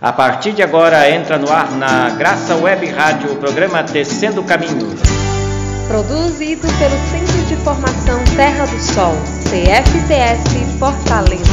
A 0.00 0.12
partir 0.12 0.52
de 0.52 0.62
agora 0.62 1.08
entra 1.08 1.38
no 1.38 1.50
ar 1.50 1.70
na 1.72 2.10
Graça 2.10 2.56
Web 2.56 2.86
Rádio 2.90 3.32
o 3.32 3.36
programa 3.36 3.82
Tecendo 3.84 4.42
Caminhos. 4.42 5.00
Produzido 5.86 6.66
pelo 6.78 6.96
Centro 7.10 7.46
de 7.46 7.56
Formação 7.56 8.22
Terra 8.36 8.66
do 8.66 8.78
Sol, 8.80 9.14
CFTS 9.44 10.78
Fortaleza. 10.78 11.44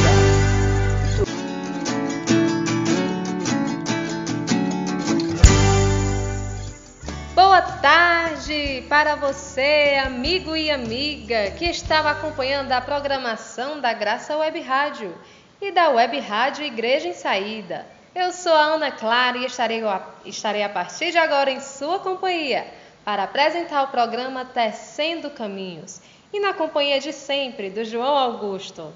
Boa 7.36 7.62
tarde 7.62 8.84
para 8.90 9.16
você, 9.16 10.02
amigo 10.04 10.58
e 10.58 10.72
amiga, 10.72 11.52
que 11.52 11.66
estava 11.66 12.10
acompanhando 12.10 12.72
a 12.72 12.82
programação 12.82 13.80
da 13.80 13.94
Graça 13.94 14.36
Web 14.36 14.60
Rádio 14.62 15.14
e 15.62 15.72
da 15.72 15.90
Web 15.90 16.20
Rádio 16.20 16.66
Igreja 16.66 17.08
em 17.08 17.14
Saída. 17.14 18.01
Eu 18.14 18.34
sou 18.34 18.52
a 18.52 18.74
Ana 18.74 18.92
Clara 18.92 19.38
e 19.38 19.46
estarei, 19.46 19.82
estarei 20.26 20.64
a 20.64 20.70
partir 20.70 21.12
de 21.12 21.18
agora 21.18 21.50
em 21.50 21.62
sua 21.62 21.98
companhia 22.00 22.68
para 23.06 23.24
apresentar 23.24 23.84
o 23.84 23.88
programa 23.88 24.44
Tecendo 24.44 25.30
Caminhos 25.30 26.02
e 26.34 26.40
na 26.42 26.54
companhia 26.54 27.00
de 27.00 27.14
sempre 27.14 27.70
do 27.70 27.86
João 27.86 28.18
Augusto. 28.18 28.92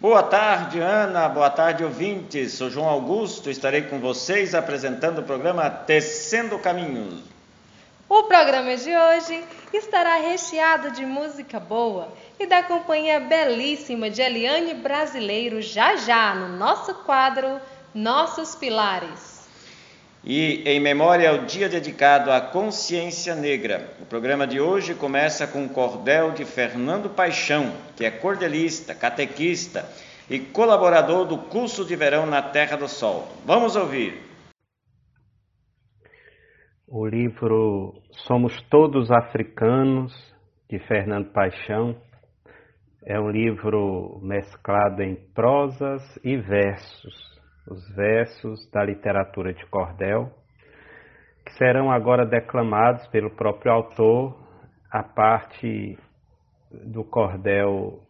Boa 0.00 0.22
tarde, 0.22 0.78
Ana. 0.78 1.28
Boa 1.28 1.50
tarde, 1.50 1.82
ouvintes. 1.82 2.52
Sou 2.52 2.70
João 2.70 2.88
Augusto. 2.88 3.50
Estarei 3.50 3.82
com 3.82 3.98
vocês 3.98 4.54
apresentando 4.54 5.18
o 5.18 5.24
programa 5.24 5.68
Tecendo 5.68 6.56
Caminhos. 6.60 7.24
O 8.08 8.22
programa 8.24 8.76
de 8.76 8.96
hoje 8.96 9.42
estará 9.72 10.14
recheado 10.18 10.92
de 10.92 11.04
música 11.04 11.58
boa 11.58 12.12
e 12.38 12.46
da 12.46 12.62
companhia 12.62 13.18
belíssima 13.18 14.08
de 14.08 14.22
Eliane 14.22 14.74
Brasileiro 14.74 15.60
já 15.60 15.96
já 15.96 16.32
no 16.32 16.56
nosso 16.56 16.94
quadro 16.94 17.60
nossos 17.96 18.54
pilares. 18.54 19.34
E 20.22 20.62
em 20.66 20.78
memória 20.78 21.30
ao 21.30 21.46
dia 21.46 21.66
dedicado 21.66 22.30
à 22.30 22.42
consciência 22.42 23.34
negra, 23.34 23.90
o 24.02 24.04
programa 24.04 24.46
de 24.46 24.60
hoje 24.60 24.94
começa 24.94 25.46
com 25.46 25.62
um 25.62 25.68
cordel 25.68 26.32
de 26.32 26.44
Fernando 26.44 27.08
Paixão, 27.08 27.72
que 27.96 28.04
é 28.04 28.10
cordelista, 28.10 28.94
catequista 28.94 29.88
e 30.28 30.38
colaborador 30.38 31.24
do 31.24 31.38
curso 31.38 31.86
de 31.86 31.96
verão 31.96 32.26
na 32.26 32.42
Terra 32.42 32.76
do 32.76 32.86
Sol. 32.86 33.28
Vamos 33.46 33.76
ouvir. 33.76 34.20
O 36.86 37.06
livro 37.06 37.94
Somos 38.26 38.60
Todos 38.68 39.10
Africanos, 39.10 40.12
de 40.68 40.78
Fernando 40.80 41.32
Paixão, 41.32 41.96
é 43.06 43.18
um 43.18 43.30
livro 43.30 44.20
mesclado 44.22 45.02
em 45.02 45.14
prosas 45.32 46.02
e 46.22 46.36
versos 46.36 47.35
os 47.68 47.88
versos 47.94 48.70
da 48.70 48.84
literatura 48.84 49.52
de 49.52 49.64
cordel, 49.66 50.30
que 51.44 51.52
serão 51.54 51.90
agora 51.90 52.24
declamados 52.24 53.06
pelo 53.08 53.30
próprio 53.30 53.72
autor 53.72 54.36
a 54.90 55.02
parte 55.02 55.98
do 56.70 57.04
cordel 57.04 58.00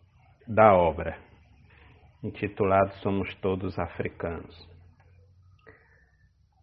da 0.47 0.75
obra, 0.75 1.17
intitulado 2.23 2.93
Somos 2.97 3.34
Todos 3.37 3.79
Africanos. 3.79 4.69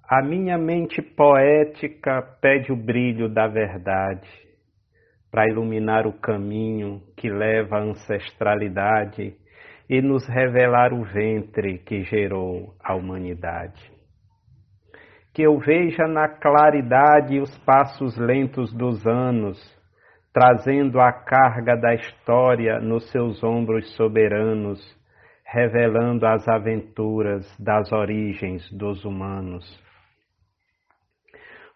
A 0.08 0.22
minha 0.22 0.58
mente 0.58 1.02
poética 1.02 2.22
pede 2.42 2.72
o 2.72 2.76
brilho 2.76 3.28
da 3.28 3.48
verdade 3.48 4.30
para 5.32 5.48
iluminar 5.48 6.06
o 6.06 6.14
caminho 6.14 7.02
que 7.18 7.30
leva 7.30 7.78
à 7.78 7.82
ancestralidade 7.82 9.36
e 9.94 10.02
nos 10.02 10.28
revelar 10.28 10.92
o 10.92 11.04
ventre 11.04 11.78
que 11.78 12.02
gerou 12.02 12.74
a 12.84 12.96
humanidade. 12.96 13.92
Que 15.32 15.44
eu 15.44 15.60
veja 15.60 16.08
na 16.08 16.28
claridade 16.28 17.40
os 17.40 17.56
passos 17.60 18.18
lentos 18.18 18.74
dos 18.74 19.06
anos, 19.06 19.60
trazendo 20.34 21.00
a 21.00 21.14
carga 21.14 21.76
da 21.76 21.94
história 21.94 22.80
nos 22.80 23.08
seus 23.12 23.44
ombros 23.44 23.96
soberanos, 23.96 24.80
revelando 25.46 26.26
as 26.26 26.48
aventuras 26.48 27.46
das 27.60 27.92
origens 27.92 28.68
dos 28.72 29.06
humanos. 29.06 29.64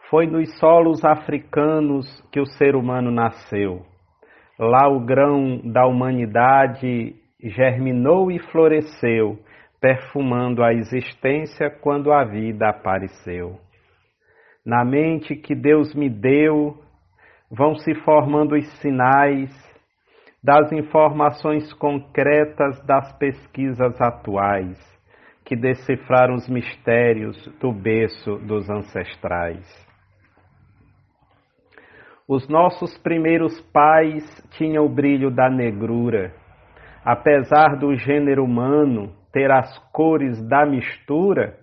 Foi 0.10 0.26
nos 0.26 0.58
solos 0.58 1.06
africanos 1.06 2.08
que 2.32 2.40
o 2.40 2.48
ser 2.48 2.76
humano 2.76 3.12
nasceu. 3.12 3.86
Lá 4.58 4.90
o 4.90 5.06
grão 5.06 5.62
da 5.72 5.86
humanidade 5.86 7.14
germinou 7.42 8.32
e 8.32 8.40
floresceu, 8.40 9.40
perfumando 9.80 10.64
a 10.64 10.74
existência 10.74 11.70
quando 11.70 12.12
a 12.12 12.24
vida 12.24 12.68
apareceu. 12.70 13.60
Na 14.66 14.84
mente 14.84 15.36
que 15.36 15.56
Deus 15.56 15.94
me 15.94 16.10
deu, 16.10 16.78
vão 17.50 17.76
se 17.76 17.94
formando 18.04 18.56
os 18.56 18.68
sinais 18.80 19.50
das 20.44 20.72
informações 20.72 21.72
concretas 21.74 22.84
das 22.86 23.12
pesquisas 23.18 24.00
atuais, 24.02 24.78
que 25.46 25.56
decifraram 25.56 26.36
os 26.36 26.50
mistérios 26.50 27.38
do 27.60 27.72
berço 27.72 28.38
dos 28.40 28.70
ancestrais. 28.70 29.66
Os 32.28 32.50
nossos 32.50 32.98
primeiros 32.98 33.62
pais 33.72 34.26
tinham 34.58 34.86
o 34.86 34.90
brilho 34.90 35.32
da 35.32 35.50
negrura 35.50 36.34
apesar 37.08 37.78
do 37.78 37.96
gênero 37.96 38.44
humano 38.44 39.14
ter 39.32 39.50
as 39.50 39.80
cores 39.94 40.46
da 40.50 40.66
mistura, 40.66 41.58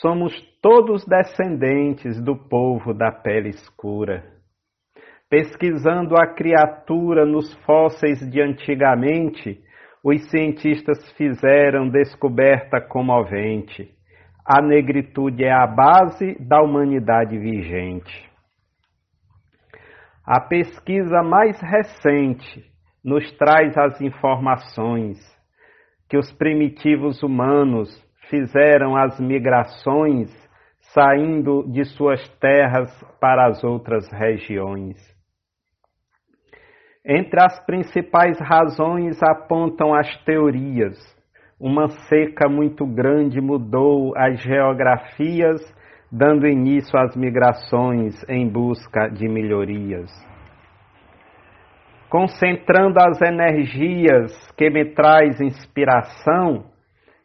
somos 0.00 0.32
todos 0.62 1.04
descendentes 1.04 2.22
do 2.22 2.36
povo 2.36 2.94
da 2.94 3.10
pele 3.10 3.48
escura. 3.48 4.22
Pesquisando 5.28 6.14
a 6.16 6.28
criatura 6.28 7.26
nos 7.26 7.52
fósseis 7.64 8.20
de 8.30 8.40
antigamente, 8.40 9.60
os 10.04 10.30
cientistas 10.30 11.10
fizeram 11.16 11.88
descoberta 11.88 12.80
comovente. 12.80 13.90
A 14.46 14.62
negritude 14.62 15.42
é 15.42 15.50
a 15.50 15.66
base 15.66 16.36
da 16.38 16.62
humanidade 16.62 17.36
vigente. 17.36 18.30
A 20.24 20.40
pesquisa 20.40 21.20
mais 21.20 21.60
recente 21.60 22.73
nos 23.04 23.30
traz 23.36 23.76
as 23.76 24.00
informações 24.00 25.18
que 26.08 26.16
os 26.16 26.32
primitivos 26.32 27.22
humanos 27.22 27.90
fizeram 28.30 28.96
as 28.96 29.20
migrações 29.20 30.30
saindo 30.94 31.64
de 31.70 31.84
suas 31.84 32.26
terras 32.38 32.90
para 33.20 33.46
as 33.46 33.62
outras 33.62 34.10
regiões. 34.10 34.96
Entre 37.06 37.38
as 37.42 37.58
principais 37.66 38.38
razões 38.40 39.22
apontam 39.22 39.92
as 39.94 40.08
teorias. 40.24 40.96
Uma 41.60 41.88
seca 42.08 42.48
muito 42.48 42.86
grande 42.86 43.40
mudou 43.40 44.16
as 44.16 44.40
geografias, 44.40 45.60
dando 46.10 46.46
início 46.46 46.98
às 46.98 47.14
migrações 47.14 48.14
em 48.28 48.48
busca 48.48 49.08
de 49.08 49.28
melhorias 49.28 50.10
concentrando 52.08 52.98
as 53.00 53.20
energias 53.20 54.32
que 54.56 54.70
me 54.70 54.84
traz 54.94 55.40
inspiração, 55.40 56.64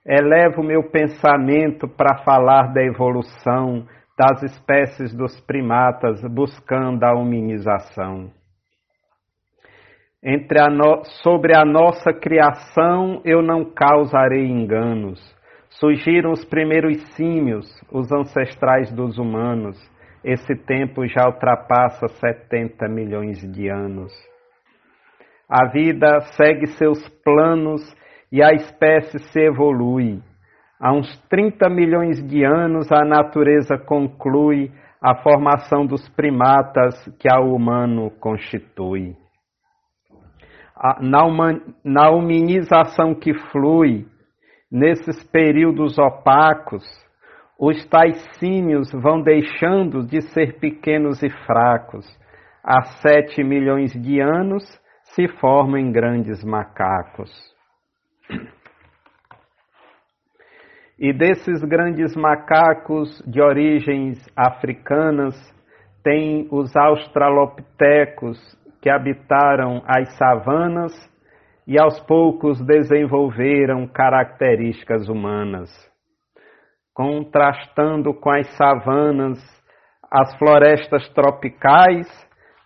elevo 0.06 0.64
meu 0.64 0.90
pensamento 0.90 1.88
para 1.88 2.24
falar 2.24 2.74
da 2.74 2.84
evolução 2.84 3.86
das 4.18 4.44
espécies 4.44 5.16
dos 5.16 5.40
primatas 5.42 6.22
buscando 6.30 7.04
a 7.06 7.14
humanização. 7.14 8.32
A 10.22 10.70
no... 10.70 11.06
Sobre 11.24 11.56
a 11.56 11.64
nossa 11.64 12.12
criação 12.12 13.22
eu 13.24 13.42
não 13.42 13.64
causarei 13.64 14.46
enganos. 14.46 15.20
Surgiram 15.70 16.32
os 16.32 16.44
primeiros 16.44 17.02
símios, 17.16 17.66
os 17.90 18.12
ancestrais 18.12 18.92
dos 18.92 19.18
humanos. 19.18 19.78
Esse 20.22 20.54
tempo 20.54 21.08
já 21.08 21.26
ultrapassa 21.26 22.10
70 22.10 22.90
milhões 22.90 23.40
de 23.54 23.70
anos. 23.70 24.12
A 25.50 25.66
vida 25.66 26.20
segue 26.38 26.68
seus 26.68 27.00
planos 27.24 27.82
e 28.32 28.44
a 28.44 28.54
espécie 28.54 29.18
se 29.18 29.40
evolui. 29.40 30.22
Há 30.80 30.94
uns 30.94 31.20
30 31.28 31.68
milhões 31.70 32.24
de 32.26 32.44
anos, 32.44 32.92
a 32.92 33.04
natureza 33.04 33.78
conclui 33.78 34.72
a 35.02 35.16
formação 35.24 35.86
dos 35.86 36.08
primatas 36.10 36.96
que 37.20 37.28
a 37.28 37.40
humano 37.40 38.12
constitui. 38.20 39.16
Na, 41.02 41.24
na 41.84 42.10
humanização 42.12 43.16
que 43.16 43.34
flui, 43.52 44.06
nesses 44.72 45.24
períodos 45.32 45.98
opacos, 45.98 46.84
os 47.60 47.86
tais 47.88 48.18
símios 48.38 48.90
vão 48.94 49.22
deixando 49.22 50.06
de 50.06 50.22
ser 50.22 50.60
pequenos 50.60 51.22
e 51.24 51.30
fracos. 51.46 52.06
Há 52.64 52.84
sete 53.02 53.44
milhões 53.44 53.92
de 53.92 54.22
anos, 54.22 54.64
se 55.16 55.28
formam 55.40 55.78
em 55.78 55.92
grandes 55.92 56.44
macacos. 56.44 57.32
E 60.98 61.14
desses 61.14 61.64
grandes 61.64 62.16
macacos 62.16 63.24
de 63.26 63.42
origens 63.42 64.18
africanas, 64.36 65.34
tem 66.04 66.48
os 66.52 66.76
australopitecos 66.76 68.38
que 68.82 68.90
habitaram 68.90 69.82
as 69.86 70.18
savanas 70.18 70.94
e 71.66 71.80
aos 71.80 72.00
poucos 72.02 72.60
desenvolveram 72.66 73.88
características 73.88 75.08
humanas. 75.08 75.70
Contrastando 76.94 78.14
com 78.14 78.32
as 78.32 78.48
savanas, 78.58 79.40
as 80.12 80.36
florestas 80.38 81.08
tropicais, 81.14 82.08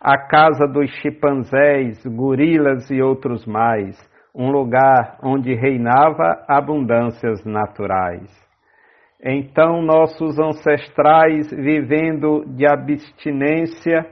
a 0.04 0.18
casa 0.18 0.68
dos 0.68 0.92
chimpanzés, 0.98 2.06
gorilas 2.06 2.92
e 2.92 3.02
outros 3.02 3.46
mais, 3.46 3.98
um 4.36 4.52
lugar 4.52 5.18
onde 5.24 5.54
reinava 5.54 6.44
abundâncias 6.46 7.46
naturais. 7.46 8.30
Então, 9.24 9.82
nossos 9.82 10.38
ancestrais, 10.38 11.50
vivendo 11.52 12.44
de 12.48 12.68
abstinência, 12.68 14.06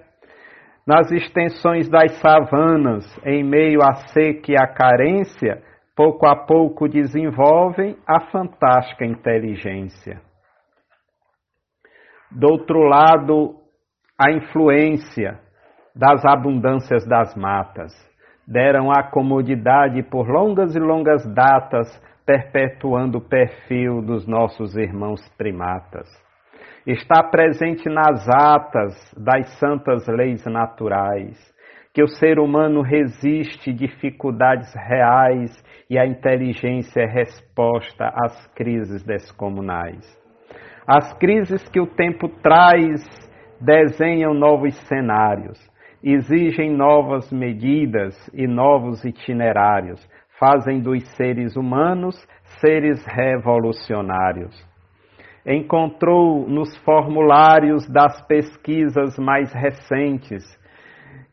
nas 0.88 1.12
extensões 1.12 1.90
das 1.90 2.14
savanas, 2.22 3.06
em 3.26 3.44
meio 3.44 3.82
à 3.84 3.94
seca 4.14 4.54
e 4.54 4.56
à 4.56 4.66
carência, 4.68 5.62
pouco 5.94 6.26
a 6.26 6.38
pouco 6.38 6.88
desenvolvem 6.88 7.98
a 8.08 8.32
fantástica 8.32 9.06
inteligência. 9.06 10.22
Do 12.32 12.50
outro 12.50 12.80
lado, 12.80 13.56
a 14.18 14.32
influência 14.32 15.51
das 15.96 16.26
abundâncias 16.26 17.06
das 17.06 17.36
matas. 17.36 17.94
Deram 18.48 18.92
a 18.92 19.04
comodidade 19.04 20.02
por 20.04 20.28
longas 20.28 20.76
e 20.76 20.80
longas 20.80 21.26
datas, 21.34 21.88
perpetuando 22.26 23.18
o 23.18 23.22
perfil 23.22 24.02
dos 24.02 24.28
nossos 24.28 24.76
irmãos 24.76 25.22
primatas. 25.38 26.08
Está 26.86 27.22
presente 27.24 27.88
nas 27.90 28.28
atas 28.28 28.94
das 29.16 29.48
santas 29.60 30.08
leis 30.08 30.44
naturais, 30.46 31.38
que 31.94 32.02
o 32.02 32.08
ser 32.08 32.40
humano 32.40 32.82
resiste 32.82 33.72
dificuldades 33.74 34.74
reais 34.74 35.52
e 35.90 36.00
a 36.00 36.06
inteligência 36.06 37.02
é 37.02 37.06
resposta 37.06 38.12
às 38.24 38.48
crises 38.56 39.04
descomunais. 39.04 40.06
As 40.88 41.14
crises 41.20 41.68
que 41.70 41.80
o 41.80 41.86
tempo 41.86 42.30
traz 42.42 43.02
desenham 43.60 44.34
novos 44.34 44.76
cenários, 44.88 45.60
exigem 46.04 46.72
novas 46.72 47.32
medidas 47.32 48.16
e 48.34 48.48
novos 48.48 49.04
itinerários, 49.04 50.00
fazem 50.40 50.82
dos 50.82 51.04
seres 51.16 51.56
humanos 51.56 52.16
seres 52.60 53.06
revolucionários. 53.06 54.56
Encontrou 55.46 56.48
nos 56.48 56.76
formulários 56.80 57.88
das 57.90 58.22
pesquisas 58.28 59.18
mais 59.18 59.52
recentes 59.54 60.44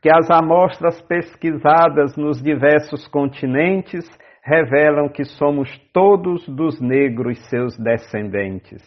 que 0.01 0.11
as 0.11 0.31
amostras 0.31 1.01
pesquisadas 1.03 2.17
nos 2.17 2.41
diversos 2.41 3.09
continentes 3.09 4.09
revelam 4.43 5.09
que 5.09 5.25
somos 5.25 5.69
todos 5.93 6.49
dos 6.49 6.81
negros 6.81 7.39
seus 7.49 7.77
descendentes. 7.77 8.83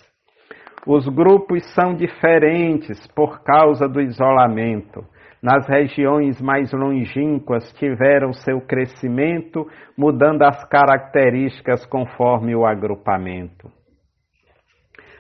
Os 0.88 1.08
grupos 1.08 1.64
são 1.76 1.94
diferentes 1.94 3.06
por 3.08 3.44
causa 3.44 3.88
do 3.88 4.02
isolamento 4.02 5.06
nas 5.42 5.68
regiões 5.68 6.40
mais 6.40 6.72
longínquas 6.72 7.72
tiveram 7.74 8.32
seu 8.32 8.62
crescimento, 8.62 9.66
mudando 9.98 10.44
as 10.44 10.64
características 10.70 11.84
conforme 11.88 12.56
o 12.56 12.66
agrupamento. 12.66 13.72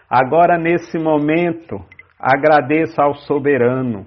Agora, 0.08 0.58
nesse 0.58 1.00
momento, 1.00 1.84
agradeço 2.20 3.02
ao 3.02 3.16
soberano 3.16 4.06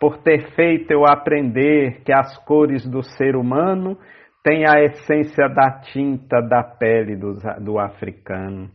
por 0.00 0.18
ter 0.22 0.54
feito 0.54 0.90
eu 0.90 1.04
aprender 1.04 2.02
que 2.02 2.12
as 2.12 2.36
cores 2.44 2.88
do 2.88 3.02
ser 3.02 3.36
humano 3.36 3.98
têm 4.42 4.64
a 4.66 4.82
essência 4.82 5.48
da 5.48 5.80
tinta 5.92 6.40
da 6.40 6.64
pele 6.64 7.14
do, 7.14 7.34
do 7.60 7.78
africano. 7.78 8.70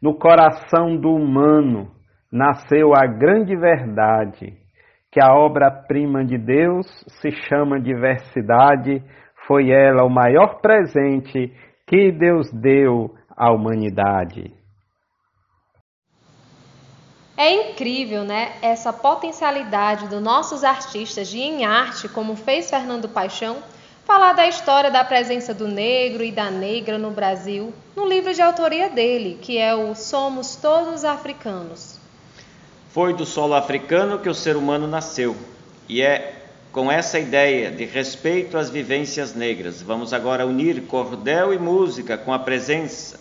No 0.00 0.14
coração 0.14 0.96
do 0.96 1.14
humano 1.14 1.90
nasceu 2.30 2.92
a 2.94 3.06
grande 3.06 3.56
verdade 3.56 4.63
que 5.14 5.20
a 5.20 5.32
obra-prima 5.32 6.24
de 6.24 6.36
Deus 6.36 6.88
se 7.20 7.30
chama 7.30 7.80
diversidade, 7.80 9.00
foi 9.46 9.70
ela 9.70 10.02
o 10.02 10.10
maior 10.10 10.60
presente 10.60 11.54
que 11.86 12.10
Deus 12.10 12.50
deu 12.52 13.14
à 13.30 13.52
humanidade. 13.52 14.52
É 17.36 17.70
incrível, 17.70 18.24
né? 18.24 18.54
Essa 18.60 18.92
potencialidade 18.92 20.08
dos 20.08 20.20
nossos 20.20 20.64
artistas 20.64 21.28
de 21.28 21.38
em 21.38 21.64
arte, 21.64 22.08
como 22.08 22.34
fez 22.34 22.68
Fernando 22.68 23.08
Paixão, 23.08 23.58
falar 24.04 24.32
da 24.32 24.48
história 24.48 24.90
da 24.90 25.04
presença 25.04 25.54
do 25.54 25.68
negro 25.68 26.24
e 26.24 26.32
da 26.32 26.50
negra 26.50 26.98
no 26.98 27.12
Brasil, 27.12 27.72
no 27.94 28.04
livro 28.04 28.34
de 28.34 28.42
autoria 28.42 28.90
dele, 28.90 29.38
que 29.40 29.58
é 29.58 29.76
o 29.76 29.94
Somos 29.94 30.56
Todos 30.56 31.04
Africanos. 31.04 31.93
Foi 32.94 33.12
do 33.12 33.26
solo 33.26 33.54
africano 33.54 34.20
que 34.20 34.28
o 34.28 34.34
ser 34.34 34.56
humano 34.56 34.86
nasceu, 34.86 35.36
e 35.88 36.00
é 36.00 36.42
com 36.70 36.92
essa 36.92 37.18
ideia 37.18 37.68
de 37.68 37.84
respeito 37.84 38.56
às 38.56 38.70
vivências 38.70 39.34
negras. 39.34 39.82
Vamos 39.82 40.12
agora 40.12 40.46
unir 40.46 40.80
cordel 40.82 41.52
e 41.52 41.58
música 41.58 42.16
com 42.16 42.32
a 42.32 42.38
presença, 42.38 43.18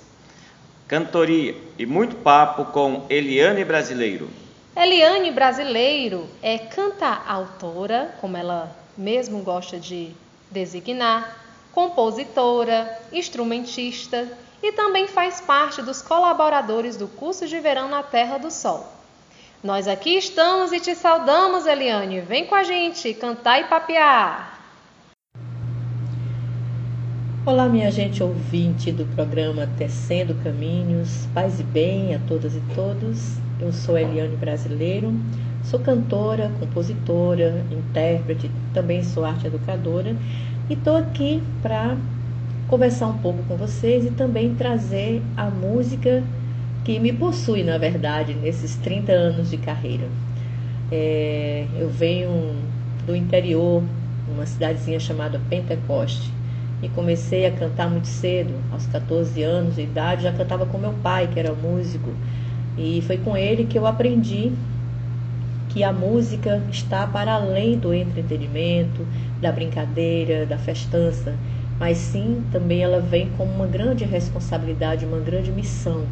cantoria 0.88 1.56
e 1.76 1.88
muito 1.88 2.18
papo 2.18 2.66
com 2.66 3.08
Eliane 3.10 3.66
Brasileiro. 3.66 4.30
Eliane 4.76 5.32
Brasileiro 5.32 6.30
é 6.44 6.60
canta-autora, 6.60 8.14
como 8.22 8.38
ela 8.38 8.78
mesmo 8.96 9.42
gosta 9.42 9.80
de 9.80 10.12
designar, 10.52 11.36
compositora, 11.72 12.96
instrumentista 13.12 14.28
e 14.62 14.72
também 14.72 15.08
faz 15.08 15.42
parte 15.42 15.82
dos 15.82 16.00
colaboradores 16.00 16.96
do 16.96 17.08
curso 17.08 17.48
de 17.48 17.60
verão 17.60 17.90
na 17.90 18.04
Terra 18.04 18.38
do 18.38 18.52
Sol. 18.52 19.02
Nós 19.64 19.88
aqui 19.88 20.18
estamos 20.18 20.74
e 20.74 20.80
te 20.82 20.94
saudamos, 20.94 21.66
Eliane. 21.66 22.20
Vem 22.20 22.46
com 22.46 22.54
a 22.54 22.66
gente 22.66 23.14
cantar 23.14 23.62
e 23.62 23.64
papear. 23.64 24.60
Olá, 27.46 27.70
minha 27.70 27.90
gente 27.90 28.22
ouvinte 28.22 28.92
do 28.92 29.06
programa 29.16 29.70
Tecendo 29.78 30.36
Caminhos, 30.44 31.30
paz 31.34 31.62
e 31.62 31.64
bem 31.64 32.14
a 32.14 32.20
todas 32.28 32.54
e 32.54 32.62
todos. 32.76 33.38
Eu 33.58 33.72
sou 33.72 33.98
Eliane 33.98 34.36
Brasileiro, 34.36 35.14
sou 35.64 35.80
cantora, 35.80 36.52
compositora, 36.60 37.66
intérprete, 37.72 38.52
também 38.74 39.02
sou 39.02 39.24
arte 39.24 39.48
educadora 39.48 40.14
e 40.70 40.74
estou 40.74 40.98
aqui 40.98 41.42
para 41.62 41.96
conversar 42.68 43.08
um 43.08 43.18
pouco 43.20 43.42
com 43.44 43.56
vocês 43.56 44.06
e 44.06 44.12
também 44.12 44.56
trazer 44.56 45.22
a 45.38 45.46
música 45.46 46.22
que 46.84 47.00
me 47.00 47.14
possui, 47.14 47.64
na 47.64 47.78
verdade, 47.78 48.34
nesses 48.34 48.76
30 48.76 49.12
anos 49.12 49.50
de 49.50 49.58
carreira. 49.58 50.08
É, 50.92 51.66
eu 51.78 51.90
venho 51.90 52.56
do 53.06 53.16
interior, 53.16 53.82
uma 54.28 54.46
cidadezinha 54.46 55.00
chamada 55.00 55.40
Pentecoste, 55.50 56.32
e 56.82 56.90
comecei 56.90 57.46
a 57.46 57.52
cantar 57.52 57.90
muito 57.90 58.08
cedo, 58.08 58.54
aos 58.72 58.86
14 58.88 59.42
anos 59.42 59.76
de 59.76 59.84
idade, 59.84 60.24
já 60.24 60.34
cantava 60.34 60.66
com 60.66 60.78
meu 60.78 60.94
pai, 61.02 61.30
que 61.34 61.40
era 61.40 61.54
músico, 61.54 62.10
e 62.78 63.02
foi 63.08 63.18
com 63.18 63.38
ele 63.38 63.66
que 63.66 63.78
eu 63.78 63.88
aprendi 63.88 64.52
que 65.70 65.84
a 65.84 65.94
música 65.94 66.62
está 66.70 67.08
para 67.08 67.34
além 67.34 67.78
do 67.78 67.94
entretenimento, 67.94 69.08
da 69.42 69.52
brincadeira, 69.52 70.46
da 70.46 70.58
festança, 70.58 71.34
mas 71.80 71.98
sim 71.98 72.44
também 72.52 72.84
ela 72.84 73.00
vem 73.00 73.30
como 73.38 73.52
uma 73.54 73.66
grande 73.66 74.04
responsabilidade, 74.04 75.06
uma 75.06 75.20
grande 75.20 75.52
missão 75.52 76.06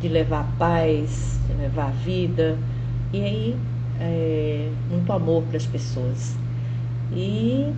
de 0.00 0.08
levar 0.08 0.46
paz, 0.58 1.40
de 1.46 1.54
levar 1.54 1.92
vida 1.92 2.58
e 3.12 3.22
aí 3.22 3.56
é, 4.00 4.70
muito 4.90 5.12
amor 5.12 5.42
para 5.44 5.56
as 5.56 5.66
pessoas. 5.66 6.36
E 7.12 7.72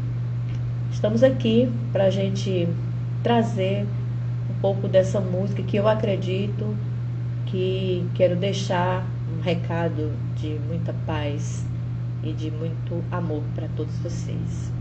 estamos 0.90 1.23
aqui 1.23 1.70
para 1.92 2.04
a 2.04 2.11
gente 2.11 2.68
trazer 3.23 3.87
um 4.50 4.61
pouco 4.61 4.88
dessa 4.88 5.20
música 5.20 5.62
que 5.62 5.76
eu 5.76 5.88
acredito 5.88 6.76
que 7.46 8.06
quero 8.14 8.37
deixar 8.37 9.06
um 9.37 9.42
recado 9.42 10.12
de 10.37 10.58
muita 10.66 10.94
paz 11.06 11.64
e 12.23 12.32
de 12.32 12.50
muito 12.50 13.04
amor 13.11 13.42
para 13.54 13.68
todos 13.76 13.96
vocês. 13.99 14.73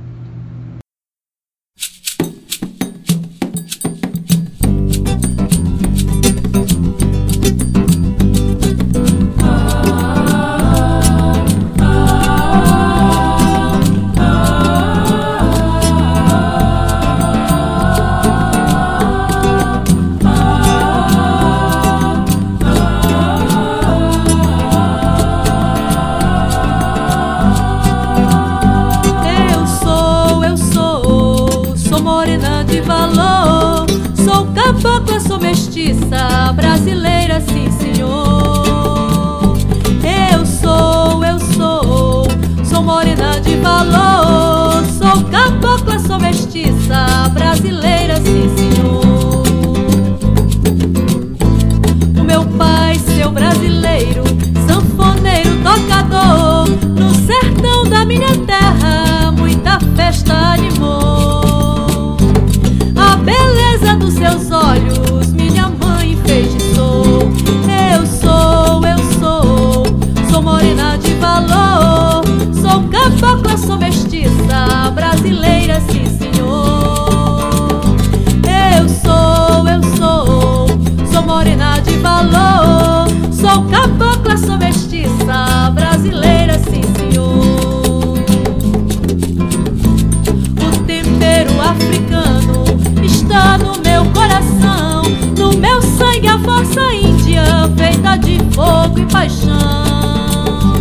Fogo 98.96 99.00
e 99.00 99.06
paixão. 99.06 100.74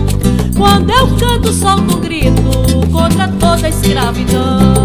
Quando 0.56 0.90
eu 0.90 1.08
canto, 1.16 1.52
solto 1.52 1.96
um 1.96 2.00
grito 2.00 2.42
contra 2.92 3.28
toda 3.28 3.68
escravidão. 3.68 4.83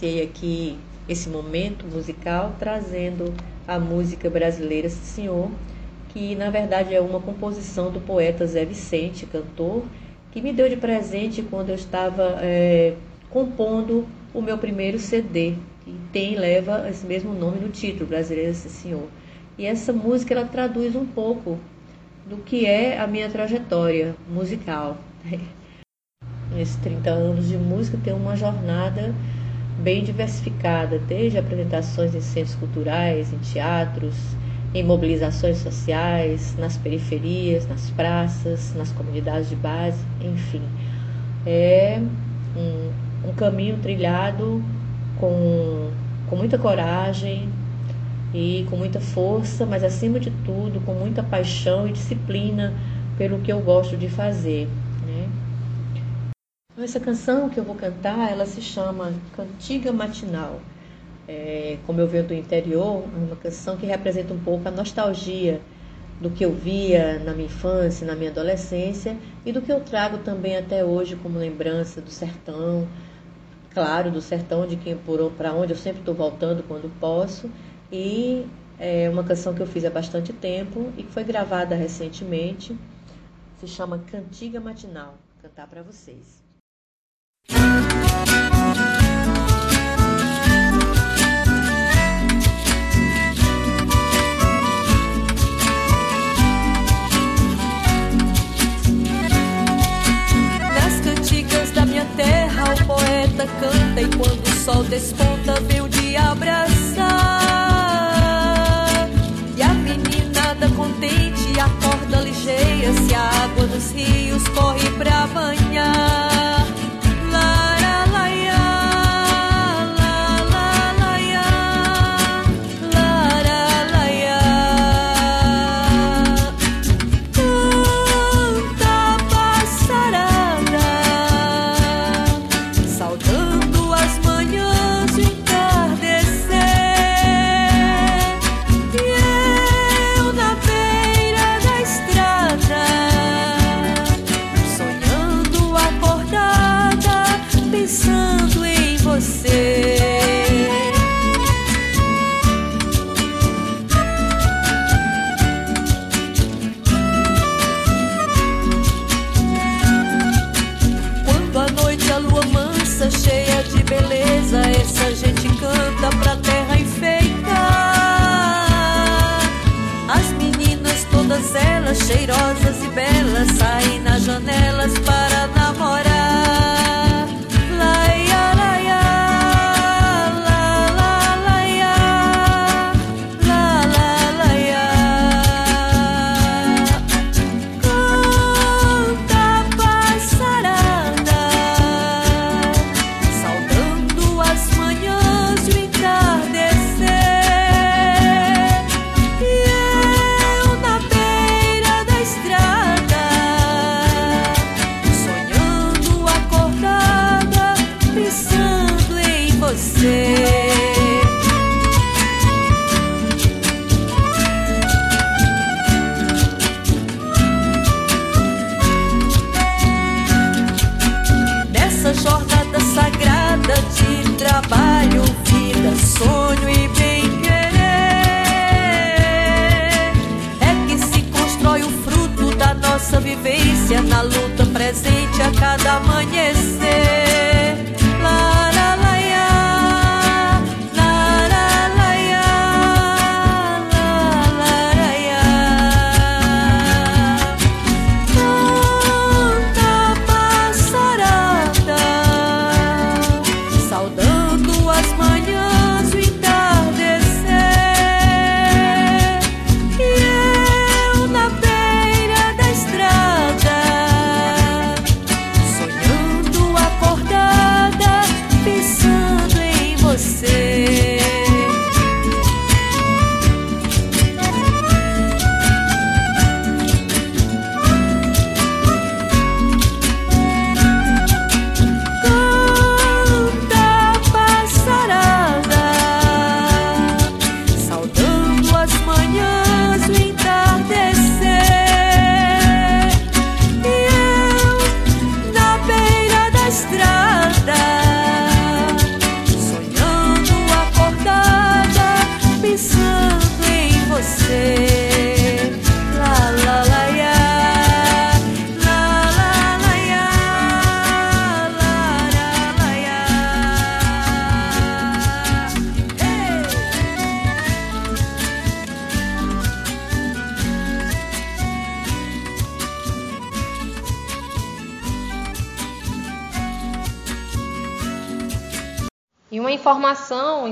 Iniciei 0.00 0.22
aqui 0.22 0.78
esse 1.08 1.28
momento 1.28 1.84
musical 1.86 2.54
trazendo 2.58 3.34
a 3.68 3.78
música 3.78 4.30
brasileira 4.30 4.88
Senhor, 4.88 5.50
que 6.08 6.34
na 6.34 6.48
verdade 6.48 6.94
é 6.94 7.00
uma 7.00 7.20
composição 7.20 7.90
do 7.90 8.00
poeta 8.00 8.46
Zé 8.46 8.64
Vicente, 8.64 9.26
cantor, 9.26 9.84
que 10.32 10.40
me 10.40 10.52
deu 10.52 10.68
de 10.68 10.76
presente 10.76 11.42
quando 11.42 11.70
eu 11.70 11.74
estava 11.74 12.38
é, 12.40 12.94
compondo 13.28 14.06
o 14.32 14.40
meu 14.40 14.56
primeiro 14.56 14.98
CD, 14.98 15.54
que 15.84 15.94
tem 16.12 16.36
leva 16.36 16.88
esse 16.88 17.04
mesmo 17.04 17.34
nome 17.34 17.60
no 17.60 17.68
título, 17.68 18.06
Brasileira 18.06 18.54
Senhor. 18.54 19.08
E 19.58 19.66
essa 19.66 19.92
música 19.92 20.32
ela 20.32 20.46
traduz 20.46 20.96
um 20.96 21.04
pouco 21.04 21.58
do 22.26 22.38
que 22.38 22.64
é 22.64 22.98
a 22.98 23.06
minha 23.06 23.28
trajetória 23.28 24.14
musical. 24.28 24.96
Nesses 26.54 26.76
30 26.76 27.10
anos 27.10 27.48
de 27.48 27.56
música 27.56 27.98
tem 28.02 28.12
uma 28.12 28.36
jornada 28.36 29.14
bem 29.82 30.04
diversificada, 30.04 30.98
desde 30.98 31.38
apresentações 31.38 32.14
em 32.14 32.20
centros 32.20 32.54
culturais, 32.56 33.32
em 33.32 33.38
teatros, 33.38 34.14
em 34.74 34.84
mobilizações 34.84 35.58
sociais, 35.58 36.54
nas 36.58 36.76
periferias, 36.76 37.66
nas 37.66 37.90
praças, 37.90 38.74
nas 38.76 38.92
comunidades 38.92 39.48
de 39.48 39.56
base, 39.56 39.98
enfim. 40.20 40.62
É 41.46 42.00
um, 42.56 43.28
um 43.30 43.32
caminho 43.34 43.78
trilhado 43.78 44.62
com, 45.18 45.90
com 46.28 46.36
muita 46.36 46.58
coragem 46.58 47.48
e 48.32 48.66
com 48.70 48.76
muita 48.76 49.00
força, 49.00 49.66
mas 49.66 49.82
acima 49.82 50.20
de 50.20 50.30
tudo 50.44 50.80
com 50.84 50.94
muita 50.94 51.22
paixão 51.22 51.88
e 51.88 51.92
disciplina 51.92 52.72
pelo 53.18 53.40
que 53.40 53.52
eu 53.52 53.60
gosto 53.60 53.96
de 53.96 54.08
fazer. 54.08 54.68
Né? 56.80 56.84
Essa 56.84 56.98
canção 56.98 57.50
que 57.50 57.60
eu 57.60 57.64
vou 57.64 57.74
cantar, 57.74 58.32
ela 58.32 58.46
se 58.46 58.62
chama 58.62 59.12
Cantiga 59.36 59.92
Matinal. 59.92 60.60
é, 61.28 61.78
como 61.86 62.00
eu 62.00 62.08
venho 62.08 62.24
do 62.24 62.34
interior, 62.34 63.04
é 63.14 63.18
uma 63.18 63.36
canção 63.36 63.76
que 63.76 63.86
representa 63.86 64.34
um 64.34 64.40
pouco 64.40 64.66
a 64.66 64.70
nostalgia 64.70 65.60
do 66.20 66.30
que 66.30 66.44
eu 66.44 66.52
via 66.52 67.20
na 67.20 67.32
minha 67.32 67.46
infância, 67.46 68.06
na 68.06 68.16
minha 68.16 68.30
adolescência 68.30 69.16
e 69.46 69.52
do 69.52 69.62
que 69.62 69.70
eu 69.70 69.80
trago 69.80 70.18
também 70.18 70.56
até 70.56 70.84
hoje 70.84 71.16
como 71.16 71.38
lembrança 71.38 72.00
do 72.00 72.10
sertão, 72.10 72.88
claro, 73.72 74.10
do 74.10 74.20
sertão 74.20 74.66
de 74.66 74.76
quem 74.76 74.96
para 75.36 75.52
onde 75.52 75.72
eu 75.72 75.76
sempre 75.76 76.00
estou 76.00 76.14
voltando 76.14 76.64
quando 76.66 76.90
posso 76.98 77.48
e 77.92 78.46
é 78.78 79.08
uma 79.08 79.22
canção 79.22 79.54
que 79.54 79.60
eu 79.60 79.66
fiz 79.66 79.84
há 79.84 79.90
bastante 79.90 80.32
tempo 80.32 80.92
e 80.96 81.04
que 81.04 81.12
foi 81.12 81.22
gravada 81.24 81.76
recentemente, 81.76 82.76
se 83.60 83.68
chama 83.68 83.98
Cantiga 83.98 84.60
Matinal, 84.60 85.14
cantar 85.40 85.68
para 85.68 85.82
vocês. 85.82 86.49
Canta 103.60 104.00
e 104.00 104.08
quando 104.16 104.46
o 104.46 104.64
sol 104.64 104.82
desponta 104.84 105.60
vem 105.68 105.80
o 105.82 105.88
dia 105.88 106.30
abraçar. 106.30 106.68
E 109.56 109.62
a 109.62 109.74
meninada 109.74 110.68
contente 110.70 111.60
acorda 111.60 112.20
ligeira 112.20 112.92
se 112.92 113.14
a 113.14 113.44
água 113.44 113.66
dos 113.66 113.90
rios 113.92 114.46
corre 114.48 114.90
pra 114.90 115.26
banhar. 115.28 116.29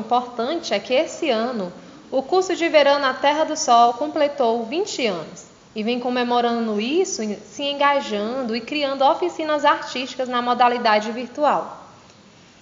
Importante 0.08 0.72
é 0.72 0.78
que 0.78 0.94
esse 0.94 1.28
ano 1.28 1.70
o 2.10 2.22
curso 2.22 2.56
de 2.56 2.66
verão 2.70 2.98
na 2.98 3.12
Terra 3.12 3.44
do 3.44 3.54
Sol 3.54 3.92
completou 3.92 4.64
20 4.64 5.06
anos 5.06 5.46
e 5.76 5.82
vem 5.82 6.00
comemorando 6.00 6.80
isso, 6.80 7.22
se 7.44 7.62
engajando 7.64 8.56
e 8.56 8.60
criando 8.62 9.04
oficinas 9.04 9.66
artísticas 9.66 10.26
na 10.26 10.40
modalidade 10.40 11.12
virtual. 11.12 11.86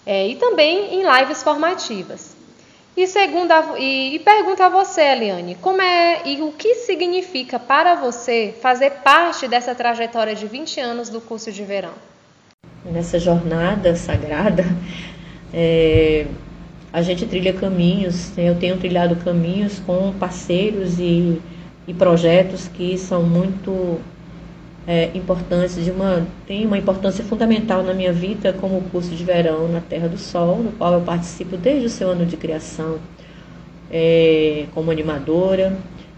É, 0.05 0.27
e 0.27 0.35
também 0.35 0.95
em 0.95 1.05
lives 1.05 1.45
formativas. 1.45 2.35
E, 2.97 3.07
segundo 3.07 3.53
a, 3.53 3.79
e, 3.79 4.17
e 4.17 4.19
pergunto 4.19 4.65
a 4.65 4.69
você, 4.69 5.03
Eliane, 5.03 5.55
como 5.55 5.81
é 5.81 6.23
e 6.25 6.43
o 6.43 6.51
que 6.51 6.75
significa 6.75 7.61
para 7.61 7.95
você 7.95 8.57
fazer 8.61 8.91
parte 9.05 9.47
dessa 9.47 9.73
trajetória 9.73 10.35
de 10.35 10.49
20 10.49 10.81
anos 10.81 11.09
do 11.09 11.21
curso 11.21 11.53
de 11.53 11.63
verão? 11.63 11.95
Nessa 12.85 13.21
jornada 13.21 13.95
sagrada, 13.95 14.65
é, 15.55 16.27
a 16.97 17.03
gente 17.03 17.27
trilha 17.27 17.53
caminhos. 17.53 18.33
Né? 18.35 18.49
Eu 18.49 18.55
tenho 18.55 18.79
trilhado 18.79 19.17
caminhos 19.17 19.79
com 19.81 20.15
parceiros 20.19 20.99
e, 20.99 21.39
e 21.87 21.93
projetos 21.93 22.69
que 22.69 22.97
são 22.97 23.23
muito 23.23 24.01
é, 24.87 25.11
importantes, 25.15 25.85
de 25.85 25.91
uma, 25.91 26.27
tem 26.47 26.65
uma 26.65 26.79
importância 26.79 27.23
fundamental 27.23 27.83
na 27.83 27.93
minha 27.93 28.15
vida, 28.15 28.51
como 28.55 28.79
o 28.79 28.83
curso 28.85 29.15
de 29.15 29.23
verão 29.23 29.69
na 29.69 29.83
Terra 29.83 30.09
do 30.09 30.17
Sol, 30.17 30.63
no 30.63 30.73
qual 30.73 30.95
eu 30.95 31.03
participo 31.03 31.59
desde 31.59 31.85
o 31.85 31.91
seu 31.91 32.09
ano 32.09 32.25
de 32.25 32.39
criação 32.39 32.99
é, 33.93 34.65
como 34.73 34.91
animadora 34.91 35.77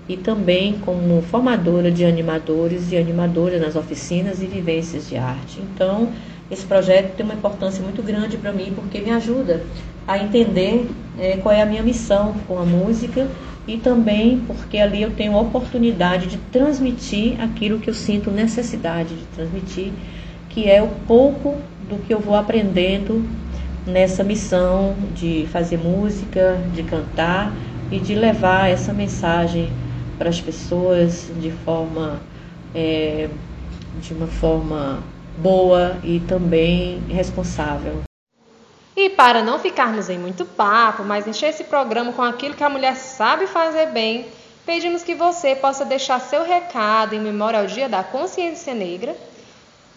e 0.08 0.16
também 0.16 0.78
como 0.78 1.20
formadora 1.22 1.90
de 1.90 2.04
animadores 2.04 2.92
e 2.92 2.96
animadoras 2.96 3.60
nas 3.60 3.74
oficinas 3.74 4.40
e 4.40 4.46
vivências 4.46 5.08
de 5.08 5.16
arte. 5.16 5.60
Então, 5.74 6.12
esse 6.48 6.64
projeto 6.64 7.16
tem 7.16 7.26
uma 7.26 7.34
importância 7.34 7.82
muito 7.82 8.00
grande 8.00 8.36
para 8.36 8.52
mim 8.52 8.72
porque 8.76 9.00
me 9.00 9.10
ajuda 9.10 9.60
a 10.08 10.18
entender 10.18 10.88
é, 11.18 11.36
qual 11.36 11.54
é 11.54 11.60
a 11.60 11.66
minha 11.66 11.82
missão 11.82 12.34
com 12.48 12.58
a 12.58 12.64
música 12.64 13.28
e 13.66 13.76
também 13.76 14.40
porque 14.46 14.78
ali 14.78 15.02
eu 15.02 15.10
tenho 15.10 15.36
a 15.36 15.40
oportunidade 15.40 16.26
de 16.26 16.38
transmitir 16.50 17.38
aquilo 17.38 17.78
que 17.78 17.90
eu 17.90 17.94
sinto 17.94 18.30
necessidade 18.30 19.14
de 19.14 19.24
transmitir, 19.36 19.92
que 20.48 20.68
é 20.68 20.82
o 20.82 20.88
pouco 21.06 21.56
do 21.86 21.98
que 21.98 22.14
eu 22.14 22.18
vou 22.18 22.34
aprendendo 22.34 23.28
nessa 23.86 24.24
missão 24.24 24.94
de 25.14 25.46
fazer 25.52 25.76
música, 25.76 26.58
de 26.74 26.82
cantar 26.82 27.52
e 27.90 28.00
de 28.00 28.14
levar 28.14 28.70
essa 28.70 28.94
mensagem 28.94 29.70
para 30.16 30.30
as 30.30 30.40
pessoas 30.40 31.30
de 31.40 31.50
forma 31.50 32.20
é, 32.74 33.28
de 34.00 34.14
uma 34.14 34.26
forma 34.26 35.00
boa 35.42 35.96
e 36.02 36.20
também 36.20 37.00
responsável. 37.08 38.07
E 39.00 39.08
para 39.10 39.44
não 39.44 39.60
ficarmos 39.60 40.10
em 40.10 40.18
muito 40.18 40.44
papo, 40.44 41.04
mas 41.04 41.24
encher 41.24 41.50
esse 41.50 41.62
programa 41.62 42.12
com 42.12 42.20
aquilo 42.20 42.56
que 42.56 42.64
a 42.64 42.68
mulher 42.68 42.96
sabe 42.96 43.46
fazer 43.46 43.92
bem, 43.92 44.26
pedimos 44.66 45.04
que 45.04 45.14
você 45.14 45.54
possa 45.54 45.84
deixar 45.84 46.18
seu 46.18 46.42
recado 46.42 47.14
em 47.14 47.20
memória 47.20 47.60
ao 47.60 47.66
Dia 47.68 47.88
da 47.88 48.02
Consciência 48.02 48.74
Negra 48.74 49.16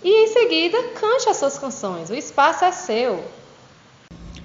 e 0.03 0.07
em 0.07 0.27
seguida 0.27 0.77
cante 0.99 1.27
as 1.27 1.37
suas 1.37 1.57
canções. 1.57 2.11
O 2.11 2.13
espaço 2.13 2.63
é 2.63 2.71
seu. 2.71 3.23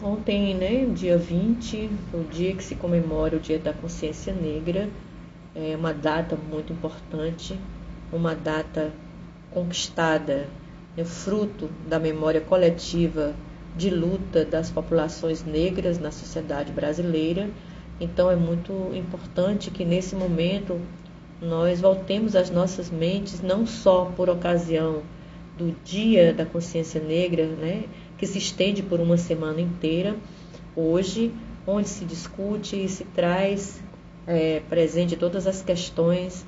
Ontem, 0.03 0.55
né, 0.55 0.87
dia 0.87 1.19
20, 1.19 1.91
o 2.15 2.25
dia 2.25 2.57
que 2.57 2.65
se 2.65 2.77
comemora 2.77 3.37
o 3.37 3.41
Dia 3.41 3.59
da 3.59 3.75
Consciência 3.75 4.33
Negra, 4.33 4.89
é 5.55 5.77
uma 5.77 5.93
data 5.93 6.35
muito 6.35 6.73
importante, 6.73 7.61
uma 8.11 8.35
data 8.35 8.91
conquistada, 9.51 10.49
é 10.97 11.05
fruto 11.05 11.69
da 11.87 11.99
memória 11.99 12.41
coletiva 12.41 13.35
de 13.77 13.91
luta 13.91 14.45
das 14.45 14.71
populações 14.71 15.45
negras 15.45 15.99
na 15.99 16.11
sociedade 16.11 16.73
brasileira. 16.73 17.51
Então 18.01 18.31
é 18.31 18.37
muito 18.37 18.73
importante 18.95 19.71
que 19.71 19.85
nesse 19.85 20.17
momento 20.17 20.81
nós 21.41 21.81
voltemos 21.81 22.35
as 22.35 22.51
nossas 22.51 22.91
mentes 22.91 23.43
não 23.43 23.67
só 23.67 24.07
por 24.17 24.31
ocasião 24.31 25.03
do 25.59 25.75
Dia 25.85 26.33
da 26.33 26.47
Consciência 26.47 27.01
Negra, 27.01 27.47
né, 27.47 27.85
que 28.19 28.27
se 28.27 28.39
estende 28.39 28.83
por 28.83 29.01
uma 29.01 29.17
semana 29.17 29.61
inteira, 29.61 30.17
hoje, 30.75 31.33
onde 31.67 31.89
se 31.89 32.05
discute 32.05 32.77
e 32.77 32.89
se 32.89 33.05
traz 33.05 33.81
é, 34.27 34.61
presente 34.69 35.17
todas 35.17 35.47
as 35.47 35.63
questões 35.63 36.47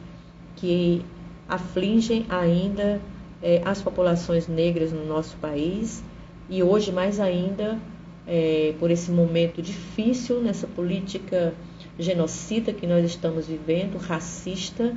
que 0.57 1.03
afligem 1.49 2.27
ainda 2.29 3.01
é, 3.43 3.63
as 3.65 3.81
populações 3.81 4.47
negras 4.49 4.93
no 4.93 5.07
nosso 5.07 5.37
país 5.37 6.03
e 6.49 6.63
hoje 6.63 6.91
mais 6.91 7.21
ainda 7.21 7.79
é, 8.27 8.75
por 8.79 8.91
esse 8.91 9.11
momento 9.11 9.63
difícil 9.63 10.41
nessa 10.41 10.67
política 10.67 11.55
genocida 11.99 12.73
que 12.73 12.87
nós 12.87 13.05
estamos 13.05 13.47
vivendo, 13.47 13.99
racista, 13.99 14.95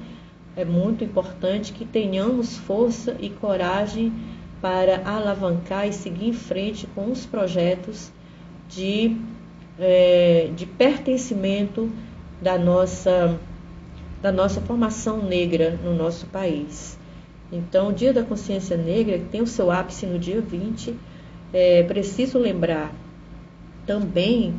é 0.56 0.66
muito 0.66 1.04
importante 1.04 1.72
que 1.72 1.86
tenhamos 1.86 2.58
força 2.58 3.16
e 3.20 3.30
coragem 3.30 4.14
para 4.62 5.02
alavancar 5.06 5.88
e 5.88 5.94
seguir 5.94 6.28
em 6.28 6.34
frente 6.34 6.86
com 6.94 7.10
os 7.10 7.26
projetos 7.26 8.12
de, 8.70 9.18
é, 9.80 10.52
de 10.56 10.66
pertencimento 10.66 11.90
da 12.42 12.58
nossa, 12.58 13.40
da 14.22 14.32
nossa 14.32 14.62
formação 14.62 15.24
negra 15.24 15.80
no 15.84 15.96
nosso 15.96 16.26
país. 16.28 17.00
Então, 17.52 17.90
o 17.90 17.94
Dia 17.94 18.14
da 18.14 18.24
Consciência 18.24 18.78
Negra, 18.78 19.20
tem 19.32 19.42
o 19.42 19.48
seu 19.48 19.72
ápice 19.72 20.06
no 20.06 20.18
dia 20.18 20.40
20, 20.40 20.96
é 21.54 21.84
preciso 21.84 22.38
lembrar 22.38 22.94
também 23.86 24.54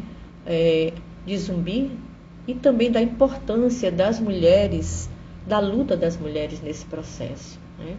é, 0.47 0.93
de 1.25 1.39
Zumbi 1.39 1.91
e 2.47 2.55
também 2.55 2.91
da 2.91 3.01
importância 3.01 3.91
das 3.91 4.19
mulheres, 4.19 5.09
da 5.47 5.59
luta 5.59 5.97
das 5.97 6.17
mulheres 6.17 6.61
nesse 6.61 6.85
processo. 6.85 7.59
Né? 7.79 7.97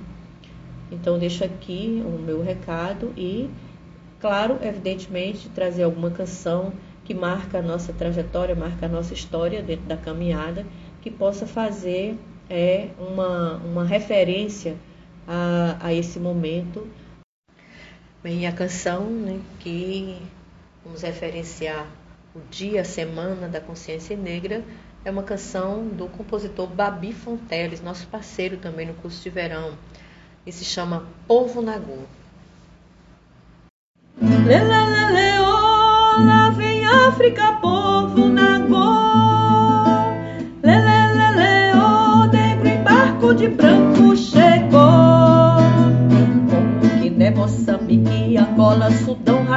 Então, 0.92 1.18
deixo 1.18 1.44
aqui 1.44 2.04
o 2.06 2.22
meu 2.22 2.44
recado 2.44 3.12
e, 3.18 3.50
claro, 4.20 4.60
evidentemente, 4.62 5.50
trazer 5.50 5.84
alguma 5.84 6.12
canção 6.12 6.74
que 7.04 7.14
marca 7.14 7.60
a 7.60 7.62
nossa 7.62 7.92
trajetória, 7.92 8.56
marca 8.56 8.86
a 8.86 8.90
nossa 8.90 9.14
história 9.14 9.62
dentro 9.62 9.86
da 9.86 9.98
caminhada, 9.98 10.66
que 11.02 11.10
possa 11.10 11.46
fazer 11.46 12.16
é, 12.50 12.90
uma, 13.00 13.56
uma 13.58 13.84
referência 13.84 14.76
a, 15.28 15.78
a 15.80 15.94
esse 15.94 16.20
momento 16.20 16.88
Bem, 18.24 18.48
a 18.48 18.54
canção 18.54 19.04
né, 19.04 19.38
que 19.60 20.18
vamos 20.82 21.02
referenciar 21.02 21.86
o 22.34 22.40
dia, 22.50 22.80
a 22.80 22.86
semana 22.86 23.50
da 23.50 23.60
consciência 23.60 24.16
negra, 24.16 24.64
é 25.04 25.12
uma 25.12 25.24
canção 25.24 25.86
do 25.90 26.08
compositor 26.08 26.66
Babi 26.68 27.12
Fonteles, 27.12 27.82
nosso 27.82 28.08
parceiro 28.08 28.56
também 28.56 28.88
no 28.88 28.94
curso 28.94 29.22
de 29.22 29.30
verão, 29.30 29.78
e 30.46 30.54
se 30.54 30.64
chama 30.64 31.06
Povo 31.28 31.62
Nagô. 31.62 31.98
Lelelele, 34.22 35.42
oh, 35.42 36.26
lá 36.26 36.50
vem 36.56 36.86
África, 36.86 37.60
povo 37.62 38.30
Nagô. 38.30 39.04
Lelelele, 40.64 41.74
oh, 41.76 42.26
negro 42.28 42.68
em 42.70 42.84
barco 42.84 43.34
de 43.34 43.50
branco 43.50 43.83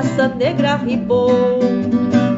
raça 0.06 0.28
negra 0.28 0.76
ribou. 0.76 1.60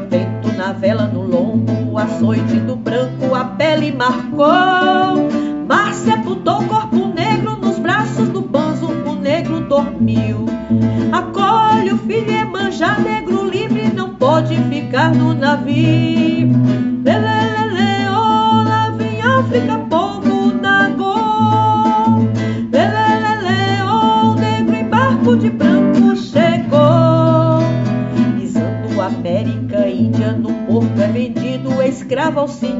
Vento 0.09 0.53
na 0.57 0.73
vela 0.73 1.07
no 1.07 1.23
lombo, 1.23 1.93
o 1.93 1.99
açoite 1.99 2.57
do 2.61 2.75
branco 2.75 3.35
a 3.35 3.45
pele 3.45 3.93
marcou. 3.93 5.29
Mar 5.69 5.93
sepultou 5.93 6.65
corpo 6.65 7.09
negro 7.09 7.57
nos 7.57 7.79
braços 7.79 8.29
do 8.31 8.41
banzo, 8.41 8.87
o 8.87 9.15
negro 9.15 9.61
dormiu. 9.61 10.47
Acolhe 11.13 11.93
o 11.93 11.99
filho 11.99 12.31
e 12.31 12.45
manja 12.45 12.99
negro 12.99 13.45
livre, 13.47 13.93
não 13.93 14.15
pode 14.15 14.57
ficar 14.65 15.15
no 15.15 15.35
navio. 15.35 16.28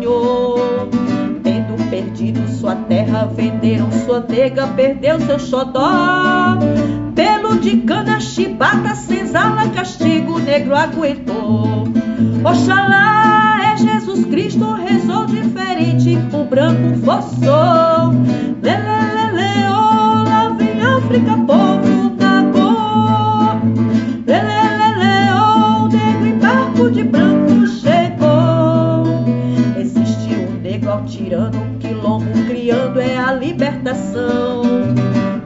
Senhor. 0.09 0.89
Tendo 1.43 1.91
perdido 1.91 2.49
sua 2.49 2.75
terra, 2.75 3.27
venderam 3.27 3.91
sua 3.93 4.21
nega, 4.21 4.67
perdeu 4.69 5.21
seu 5.21 5.39
xodó. 5.39 6.59
Pelo 7.15 7.59
de 7.59 7.79
cana, 7.79 8.21
chibata, 8.21 8.95
senzala, 8.95 9.69
castigo, 9.71 10.39
negro 10.39 10.75
aguentou. 10.75 11.85
Oxalá 12.45 13.73
é 13.73 13.77
Jesus 13.77 14.25
Cristo, 14.27 14.73
rezou 14.75 15.27
diferente, 15.27 16.19
o 16.33 16.45
branco 16.45 16.99
forçou. 17.05 17.78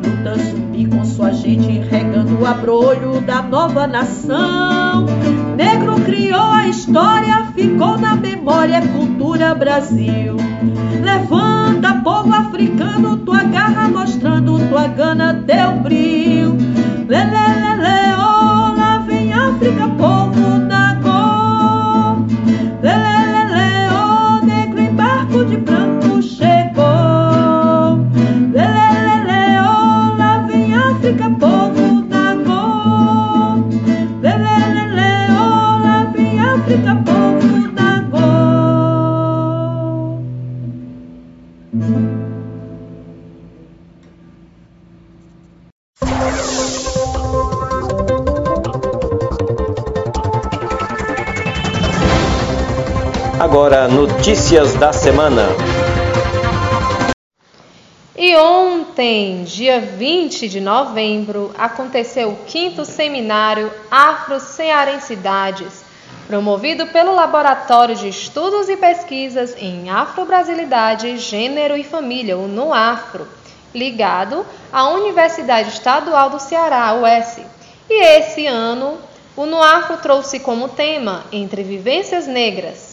Luta 0.03 0.39
subir 0.39 0.89
com 0.89 1.05
sua 1.05 1.33
gente, 1.33 1.81
regando 1.89 2.41
o 2.41 2.47
abrolho 2.47 3.21
da 3.21 3.43
nova 3.43 3.87
nação. 3.87 5.07
Negro 5.57 5.97
criou 6.05 6.51
a 6.51 6.69
história, 6.69 7.47
ficou 7.55 7.99
na 7.99 8.17
memória, 8.17 8.77
é 8.77 8.87
cultura 8.89 9.55
Brasil. 9.55 10.37
Levanta, 11.03 11.95
povo 12.03 12.33
africano, 12.33 13.17
tua 13.19 13.43
garra 13.45 13.89
mostrando 13.89 14.59
tua 14.69 14.87
gana, 14.89 15.43
teu 15.47 15.73
brilho. 15.81 16.57
Lelelele, 17.09 17.42
notícias 54.53 54.75
da 54.75 54.93
semana. 54.93 55.47
E 58.15 58.37
ontem, 58.37 59.45
dia 59.45 59.81
20 59.81 60.47
de 60.47 60.61
novembro, 60.61 61.51
aconteceu 61.57 62.29
o 62.29 62.37
quinto 62.45 62.85
seminário 62.85 63.73
Afro-Cearensidades, 63.91 65.83
promovido 66.27 66.87
pelo 66.89 67.15
Laboratório 67.15 67.97
de 67.97 68.09
Estudos 68.09 68.69
e 68.69 68.77
Pesquisas 68.77 69.57
em 69.57 69.89
Afro-Brasilidade, 69.89 71.17
Gênero 71.17 71.75
e 71.75 71.83
Família, 71.83 72.37
o 72.37 72.47
NUAFRO, 72.47 73.27
ligado 73.75 74.45
à 74.71 74.91
Universidade 74.91 75.71
Estadual 75.71 76.29
do 76.29 76.39
Ceará, 76.39 76.93
UES. 76.93 77.41
E 77.89 78.19
esse 78.19 78.47
ano, 78.47 78.99
o 79.35 79.47
NUAFRO 79.47 79.97
trouxe 79.97 80.41
como 80.41 80.69
tema 80.69 81.25
Entre 81.33 81.63
Vivências 81.63 82.27
Negras, 82.27 82.92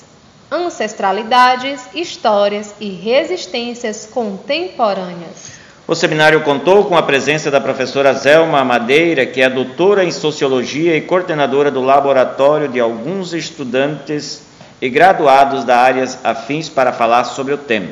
Ancestralidades, 0.52 1.82
Histórias 1.94 2.74
e 2.80 2.90
Resistências 2.90 4.10
Contemporâneas. 4.12 5.60
O 5.88 5.94
seminário 5.94 6.42
contou 6.42 6.86
com 6.86 6.98
a 6.98 7.04
presença 7.04 7.52
da 7.52 7.62
professora 7.62 8.14
Zelma 8.14 8.64
Madeira, 8.64 9.28
que 9.28 9.42
é 9.42 9.50
doutora 9.50 10.04
em 10.04 10.12
Sociologia 10.12 10.98
e 10.98 11.02
coordenadora 11.02 11.70
do 11.70 11.82
laboratório 11.82 12.68
de 12.68 12.80
alguns 12.80 13.34
estudantes 13.34 14.42
e 14.82 14.90
graduados 14.90 15.64
da 15.64 15.78
áreas 15.78 16.18
afins 16.24 16.68
para 16.68 16.92
falar 16.92 17.26
sobre 17.26 17.54
o 17.54 17.58
tema. 17.58 17.90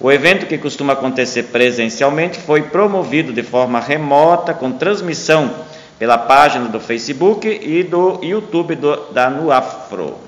O 0.00 0.10
evento, 0.10 0.46
que 0.46 0.58
costuma 0.58 0.92
acontecer 0.92 1.44
presencialmente, 1.44 2.38
foi 2.38 2.62
promovido 2.62 3.32
de 3.32 3.42
forma 3.44 3.78
remota, 3.78 4.52
com 4.52 4.72
transmissão 4.72 5.50
pela 5.98 6.18
página 6.18 6.68
do 6.68 6.80
Facebook 6.80 7.48
e 7.48 7.82
do 7.84 8.18
YouTube 8.22 8.74
do, 8.74 9.12
da 9.12 9.30
Nuafro. 9.30 10.25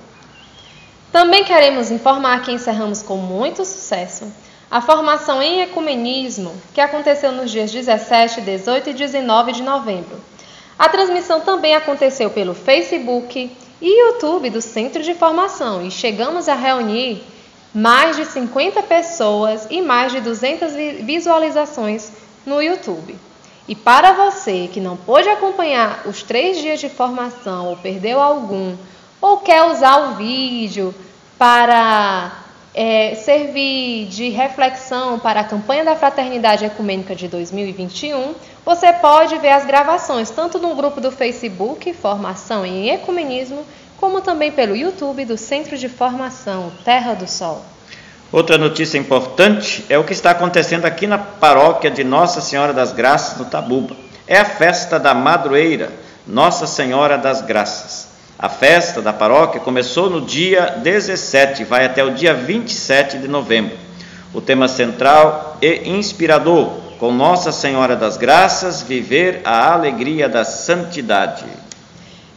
Também 1.11 1.45
queremos 1.45 1.91
informar 1.91 2.43
que 2.43 2.53
encerramos 2.53 3.03
com 3.03 3.17
muito 3.17 3.65
sucesso 3.65 4.31
a 4.71 4.83
formação 4.83 5.43
em 5.43 5.63
ecumenismo, 5.63 6.55
que 6.75 6.81
aconteceu 6.81 7.33
nos 7.33 7.51
dias 7.51 7.73
17, 7.73 8.43
18 8.43 8.91
e 8.91 8.93
19 8.93 9.53
de 9.53 9.63
novembro. 9.63 10.21
A 10.79 10.89
transmissão 10.89 11.41
também 11.41 11.75
aconteceu 11.75 12.29
pelo 12.31 12.55
Facebook 12.55 13.51
e 13.81 14.05
YouTube 14.05 14.51
do 14.51 14.61
Centro 14.61 15.03
de 15.03 15.15
Formação 15.15 15.85
e 15.85 15.91
chegamos 15.91 16.49
a 16.49 16.55
reunir 16.55 17.23
mais 17.75 18.17
de 18.17 18.27
50 18.27 18.83
pessoas 18.83 19.67
e 19.71 19.81
mais 19.81 20.13
de 20.13 20.21
200 20.21 20.73
visualizações 21.03 22.13
no 22.45 22.63
YouTube. 22.63 23.17
E 23.67 23.75
para 23.75 24.13
você 24.13 24.69
que 24.73 24.81
não 24.81 24.97
pôde 24.97 25.29
acompanhar 25.29 26.03
os 26.07 26.23
três 26.23 26.59
dias 26.59 26.81
de 26.81 26.89
formação 26.89 27.69
ou 27.69 27.77
perdeu 27.77 28.21
algum, 28.21 28.77
ou 29.21 29.39
quer 29.39 29.65
usar 29.65 30.11
o 30.11 30.15
vídeo 30.17 30.95
para 31.39 32.33
é, 32.75 33.15
servir 33.15 34.07
de 34.07 34.29
reflexão 34.29 35.19
para 35.19 35.41
a 35.41 35.45
campanha 35.45 35.85
da 35.85 35.97
Fraternidade 35.97 36.65
Ecumênica 36.65 37.15
de 37.15 37.29
2021, 37.29 38.35
você 38.65 38.93
pode 38.93 39.37
ver 39.39 39.51
as 39.51 39.65
gravações 39.65 40.31
tanto 40.31 40.59
no 40.59 40.75
grupo 40.75 41.01
do 41.01 41.11
Facebook 41.11 41.93
Formação 41.93 42.65
em 42.65 42.91
Ecumenismo, 42.91 43.65
como 43.97 44.21
também 44.21 44.53
pelo 44.53 44.77
YouTube 44.77 45.25
do 45.25 45.37
Centro 45.37 45.77
de 45.77 45.89
Formação 45.89 46.71
Terra 46.85 47.15
do 47.15 47.27
Sol. 47.27 47.65
Outra 48.31 48.59
notícia 48.59 48.99
importante 48.99 49.85
é 49.89 49.99
o 49.99 50.05
que 50.05 50.13
está 50.13 50.33
acontecendo 50.33 50.85
aqui 50.85 51.07
na 51.07 51.17
paróquia 51.17 51.91
de 51.91 52.05
Nossa 52.05 52.41
Senhora 52.41 52.75
das 52.75 52.93
Graças, 52.93 53.39
no 53.39 53.47
Tabuba. 53.47 53.97
É 54.27 54.39
a 54.39 54.45
festa 54.45 55.01
da 55.01 55.15
Madroeira, 55.15 55.91
Nossa 56.27 56.67
Senhora 56.67 57.17
das 57.17 57.41
Graças. 57.41 58.08
A 58.41 58.49
festa 58.49 59.03
da 59.03 59.13
paróquia 59.13 59.61
começou 59.61 60.09
no 60.09 60.21
dia 60.21 60.77
17 60.77 61.63
e 61.63 61.65
vai 61.65 61.85
até 61.85 62.05
o 62.05 62.15
dia 62.15 62.33
27 62.33 63.19
de 63.19 63.27
novembro. 63.27 63.77
O 64.33 64.41
tema 64.41 64.69
central 64.69 65.57
e 65.61 65.89
inspirador, 65.89 66.71
com 67.01 67.11
Nossa 67.11 67.51
Senhora 67.51 67.97
das 67.97 68.17
Graças, 68.17 68.81
viver 68.81 69.41
a 69.45 69.73
alegria 69.73 70.29
da 70.29 70.45
santidade. 70.45 71.47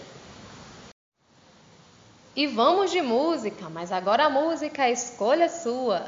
E 2.34 2.46
vamos 2.46 2.90
de 2.92 3.02
música, 3.02 3.68
mas 3.68 3.92
agora 3.92 4.24
a 4.26 4.30
música 4.30 4.84
é 4.84 4.92
escolha 4.92 5.48
sua. 5.48 6.04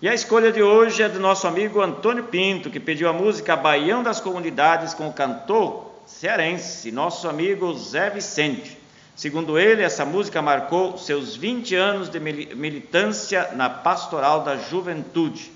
E 0.00 0.08
a 0.08 0.14
escolha 0.14 0.50
de 0.50 0.62
hoje 0.62 1.02
é 1.02 1.08
do 1.08 1.20
nosso 1.20 1.46
amigo 1.46 1.82
Antônio 1.82 2.24
Pinto, 2.24 2.70
que 2.70 2.80
pediu 2.80 3.06
a 3.08 3.12
música 3.12 3.54
Baião 3.56 4.02
das 4.02 4.20
Comunidades 4.20 4.94
com 4.94 5.08
o 5.08 5.12
cantor 5.12 5.89
cearense, 6.10 6.90
nosso 6.90 7.28
amigo 7.28 7.72
Zé 7.78 8.10
Vicente. 8.10 8.76
Segundo 9.14 9.58
ele, 9.58 9.82
essa 9.82 10.04
música 10.04 10.42
marcou 10.42 10.98
seus 10.98 11.36
20 11.36 11.74
anos 11.74 12.08
de 12.08 12.18
militância 12.18 13.50
na 13.52 13.70
pastoral 13.70 14.42
da 14.42 14.56
juventude. 14.56 15.52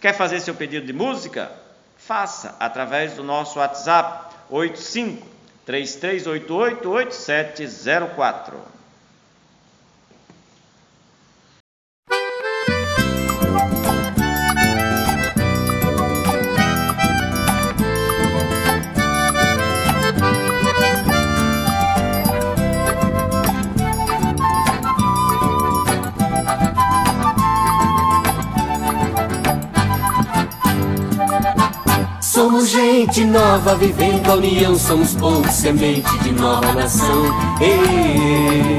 Quer 0.00 0.12
fazer 0.12 0.40
seu 0.40 0.54
pedido 0.54 0.86
de 0.86 0.92
música? 0.92 1.50
Faça 1.96 2.54
através 2.60 3.14
do 3.14 3.24
nosso 3.24 3.58
WhatsApp 3.58 4.34
85 4.50 5.26
3388 5.64 6.88
8704. 6.88 8.75
Somos 32.46 32.70
gente 32.70 33.24
nova 33.24 33.74
vivendo 33.74 34.30
a 34.30 34.36
união, 34.36 34.78
somos 34.78 35.16
povo 35.16 35.50
semente 35.50 36.16
de 36.20 36.30
nova 36.30 36.74
nação. 36.74 37.24
Ei, 37.60 38.78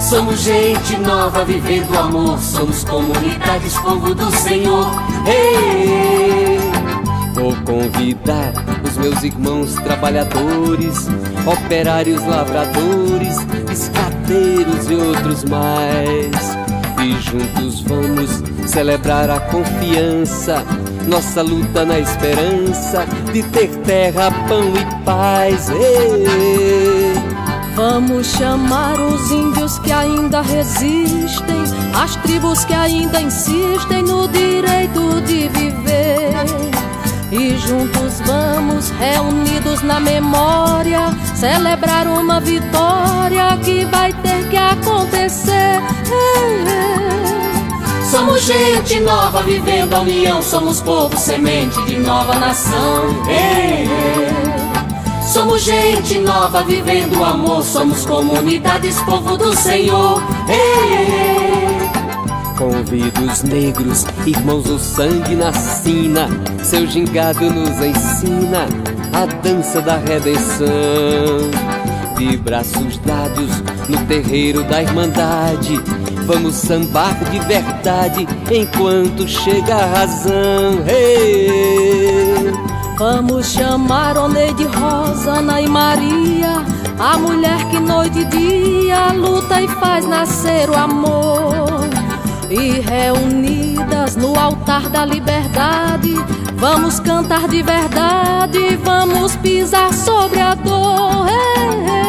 somos 0.00 0.38
gente 0.38 0.96
nova 0.98 1.44
vivendo 1.44 1.92
amor, 1.98 2.38
somos 2.38 2.84
comunidades, 2.84 3.76
povo 3.80 4.14
do 4.14 4.30
Senhor. 4.36 4.86
Ei, 5.26 6.56
vou 7.34 7.52
convidar 7.64 8.52
os 8.84 8.96
meus 8.96 9.24
irmãos 9.24 9.74
trabalhadores, 9.74 11.08
operários, 11.44 12.24
lavradores, 12.24 13.38
escateiros 13.72 14.88
e 14.88 14.94
outros 14.94 15.42
mais. 15.42 16.30
E 17.02 17.20
juntos 17.20 17.80
vamos 17.80 18.40
celebrar 18.68 19.28
a 19.30 19.40
confiança 19.40 20.64
nossa 21.06 21.42
luta 21.42 21.84
na 21.84 21.98
esperança 21.98 23.06
de 23.32 23.42
ter 23.44 23.68
terra, 23.78 24.30
pão 24.48 24.64
e 24.74 25.04
paz. 25.04 25.68
Ei. 25.70 27.14
Vamos 27.74 28.28
chamar 28.28 29.00
os 29.00 29.30
índios 29.32 29.78
que 29.80 29.90
ainda 29.90 30.40
resistem, 30.42 31.64
as 31.92 32.14
tribos 32.16 32.64
que 32.64 32.72
ainda 32.72 33.20
insistem 33.20 34.02
no 34.02 34.28
direito 34.28 35.20
de 35.22 35.48
viver. 35.48 36.34
E 37.32 37.56
juntos 37.58 38.20
vamos, 38.24 38.90
reunidos 38.90 39.82
na 39.82 39.98
memória, 39.98 41.00
celebrar 41.34 42.06
uma 42.06 42.38
vitória 42.38 43.56
que 43.64 43.84
vai 43.86 44.12
ter 44.12 44.48
que 44.48 44.56
acontecer. 44.56 45.82
Ei, 46.12 47.38
ei. 47.38 47.43
Somos 48.14 48.44
gente 48.44 49.00
nova 49.00 49.42
vivendo 49.42 49.92
a 49.92 50.00
união, 50.02 50.40
somos 50.40 50.80
povo 50.80 51.18
semente 51.18 51.82
de 51.82 51.98
nova 51.98 52.36
nação. 52.36 53.06
Ei, 53.26 53.88
ei. 53.88 55.22
Somos 55.32 55.62
gente 55.62 56.20
nova 56.20 56.62
vivendo 56.62 57.18
o 57.18 57.24
amor, 57.24 57.64
somos 57.64 58.06
comunidades, 58.06 59.00
povo 59.00 59.36
do 59.36 59.52
Senhor. 59.56 60.22
Ei, 60.48 61.90
Convido 62.56 63.20
os 63.24 63.42
negros, 63.42 64.06
irmãos 64.24 64.62
do 64.62 64.78
sangue 64.78 65.34
na 65.34 65.52
sina, 65.52 66.28
seu 66.62 66.86
gingado 66.86 67.50
nos 67.50 67.80
ensina 67.82 68.68
a 69.12 69.26
dança 69.42 69.80
da 69.80 69.96
redenção. 69.96 70.68
de 72.16 72.36
braços 72.36 72.96
dados 72.98 73.50
no 73.88 74.06
terreiro 74.06 74.62
da 74.62 74.80
Irmandade. 74.80 75.80
Vamos 76.26 76.54
sambar 76.54 77.14
de 77.30 77.38
verdade 77.40 78.26
enquanto 78.50 79.28
chega 79.28 79.74
a 79.74 79.86
razão. 79.86 80.82
Hey! 80.86 82.52
Vamos 82.96 83.48
chamar 83.48 84.16
Oneide 84.16 84.64
Rosa, 84.64 85.32
Ana 85.32 85.60
e 85.60 85.68
Maria, 85.68 86.64
a 86.98 87.18
mulher 87.18 87.68
que 87.68 87.78
noite 87.78 88.20
e 88.20 88.24
dia 88.24 89.12
luta 89.12 89.60
e 89.60 89.68
faz 89.68 90.06
nascer 90.06 90.70
o 90.70 90.74
amor. 90.74 91.88
E 92.48 92.80
reunidas 92.80 94.16
no 94.16 94.38
altar 94.38 94.88
da 94.88 95.04
liberdade, 95.04 96.14
vamos 96.54 97.00
cantar 97.00 97.48
de 97.48 97.62
verdade, 97.62 98.76
vamos 98.82 99.36
pisar 99.36 99.92
sobre 99.92 100.40
a 100.40 100.54
dor. 100.54 101.26
Hey. 101.28 102.03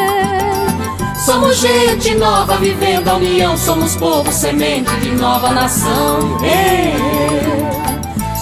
Somos 1.26 1.58
gente 1.58 2.14
nova 2.14 2.56
vivendo 2.58 3.08
a 3.10 3.16
união, 3.16 3.58
somos 3.58 3.96
povo 3.96 4.32
semente 4.32 4.96
de 4.98 5.10
nova 5.16 5.50
nação. 5.50 6.38
Hey, 6.44 6.94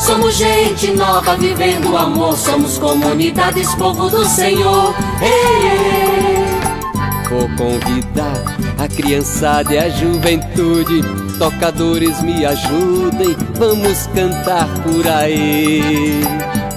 Somos 0.05 0.35
gente 0.35 0.91
nova 0.91 1.33
vivendo 1.37 1.93
o 1.93 1.97
amor, 1.97 2.37
somos 2.37 2.77
comunidades, 2.77 3.73
povo 3.75 4.09
do 4.09 4.25
Senhor. 4.25 4.93
Vou 7.29 7.47
convidar 7.55 8.43
a 8.77 8.87
criançada 8.89 9.73
e 9.73 9.77
a 9.77 9.87
juventude, 9.87 11.01
tocadores 11.39 12.21
me 12.21 12.45
ajudem, 12.45 13.33
vamos 13.55 14.07
cantar 14.07 14.67
por 14.83 15.07
aí. 15.07 16.21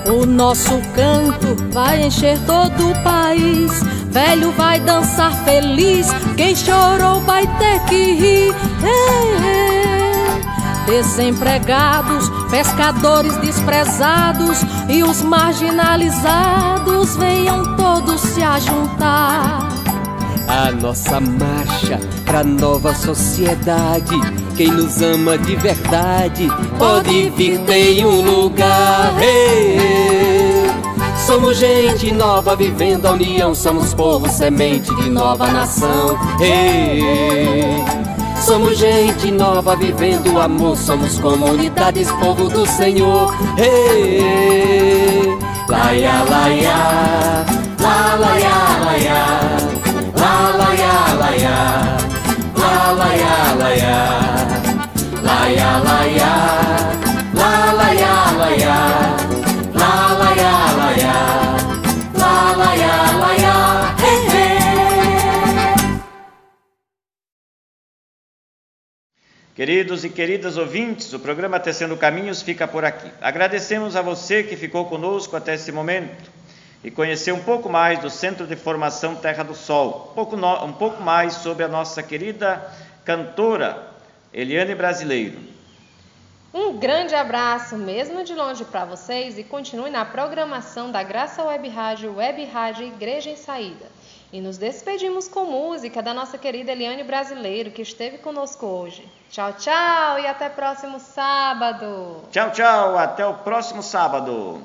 O 0.06 0.24
nosso 0.24 0.80
canto 0.94 1.56
vai 1.72 2.04
encher 2.04 2.38
todo 2.46 2.92
o 2.92 3.02
país. 3.02 3.95
Velho 4.16 4.50
vai 4.52 4.80
dançar 4.80 5.30
feliz, 5.44 6.06
quem 6.38 6.56
chorou 6.56 7.20
vai 7.20 7.46
ter 7.58 7.80
que 7.80 8.14
rir. 8.14 8.54
Ei, 8.82 9.28
ei. 9.44 10.96
Desempregados, 11.02 12.26
pescadores 12.50 13.36
desprezados 13.36 14.62
e 14.88 15.04
os 15.04 15.20
marginalizados 15.20 17.14
venham 17.16 17.76
todos 17.76 18.22
se 18.22 18.42
ajuntar. 18.42 19.68
A 20.48 20.72
nossa 20.72 21.20
marcha 21.20 22.00
pra 22.24 22.42
nova 22.42 22.94
sociedade. 22.94 24.18
Quem 24.56 24.68
nos 24.68 25.02
ama 25.02 25.36
de 25.36 25.56
verdade 25.56 26.48
pode 26.78 27.28
vir, 27.36 27.58
tem 27.66 28.02
um 28.06 28.22
lugar. 28.22 29.12
Hey! 29.20 30.15
Somos 31.26 31.58
gente 31.58 32.12
nova 32.12 32.54
vivendo 32.54 33.06
a 33.06 33.10
união, 33.10 33.52
somos 33.52 33.92
povo 33.92 34.28
semente 34.28 34.94
de 34.94 35.10
nova 35.10 35.48
nação. 35.48 36.16
Hey! 36.40 37.84
Somos 38.40 38.78
gente 38.78 39.32
nova 39.32 39.74
vivendo 39.74 40.34
o 40.34 40.40
amor, 40.40 40.76
somos 40.76 41.18
comunidades, 41.18 42.12
povo 42.12 42.48
do 42.48 42.64
Senhor. 42.64 43.34
Hey! 43.58 45.36
Laia, 45.68 46.22
laia, 46.30 47.44
la 47.80 48.14
laia, 48.14 48.78
laia, 48.84 49.24
la 50.14 50.52
laia, 50.56 50.94
laia, 51.18 51.58
la 52.54 52.92
laia, 52.92 53.54
laia, 53.58 53.98
laia, 55.24 55.78
laia, 55.80 56.32
la 57.34 57.72
laia, 57.72 58.14
laia, 58.38 58.95
Queridos 69.56 70.04
e 70.04 70.10
queridas 70.10 70.58
ouvintes, 70.58 71.14
o 71.14 71.18
programa 71.18 71.58
Tecendo 71.58 71.96
Caminhos 71.96 72.42
fica 72.42 72.68
por 72.68 72.84
aqui. 72.84 73.10
Agradecemos 73.22 73.96
a 73.96 74.02
você 74.02 74.42
que 74.42 74.54
ficou 74.54 74.84
conosco 74.84 75.34
até 75.34 75.54
esse 75.54 75.72
momento 75.72 76.30
e 76.84 76.90
conheceu 76.90 77.34
um 77.34 77.42
pouco 77.42 77.66
mais 77.66 77.98
do 77.98 78.10
Centro 78.10 78.46
de 78.46 78.54
Formação 78.54 79.16
Terra 79.16 79.42
do 79.42 79.54
Sol, 79.54 80.10
um 80.10 80.14
pouco, 80.14 80.36
no, 80.36 80.62
um 80.62 80.74
pouco 80.74 81.02
mais 81.02 81.36
sobre 81.36 81.64
a 81.64 81.68
nossa 81.68 82.02
querida 82.02 82.70
cantora 83.02 83.82
Eliane 84.30 84.74
Brasileiro. 84.74 85.38
Um 86.52 86.76
grande 86.76 87.14
abraço, 87.14 87.78
mesmo 87.78 88.22
de 88.24 88.34
longe, 88.34 88.62
para 88.66 88.84
vocês 88.84 89.38
e 89.38 89.42
continue 89.42 89.88
na 89.88 90.04
programação 90.04 90.90
da 90.90 91.02
Graça 91.02 91.42
Web 91.42 91.66
Rádio, 91.70 92.14
Web 92.14 92.44
Rádio 92.44 92.86
Igreja 92.86 93.30
em 93.30 93.36
Saída. 93.36 93.95
E 94.36 94.40
nos 94.42 94.58
despedimos 94.58 95.28
com 95.28 95.46
música 95.46 96.02
da 96.02 96.12
nossa 96.12 96.36
querida 96.36 96.70
Eliane 96.70 97.02
Brasileiro, 97.02 97.70
que 97.70 97.80
esteve 97.80 98.18
conosco 98.18 98.66
hoje. 98.66 99.10
Tchau, 99.30 99.54
tchau 99.54 100.18
e 100.18 100.26
até 100.26 100.50
próximo 100.50 101.00
sábado. 101.00 102.22
Tchau, 102.30 102.50
tchau, 102.50 102.98
até 102.98 103.24
o 103.24 103.32
próximo 103.32 103.82
sábado. 103.82 104.60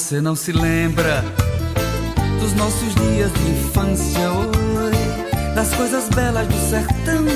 Você 0.00 0.18
não 0.18 0.34
se 0.34 0.50
lembra 0.50 1.22
dos 2.40 2.54
nossos 2.54 2.94
dias 2.94 3.30
de 3.34 3.50
infância, 3.50 4.32
oi, 4.32 5.54
das 5.54 5.74
coisas 5.74 6.08
belas 6.08 6.46
do 6.48 6.56
sertão. 6.70 7.26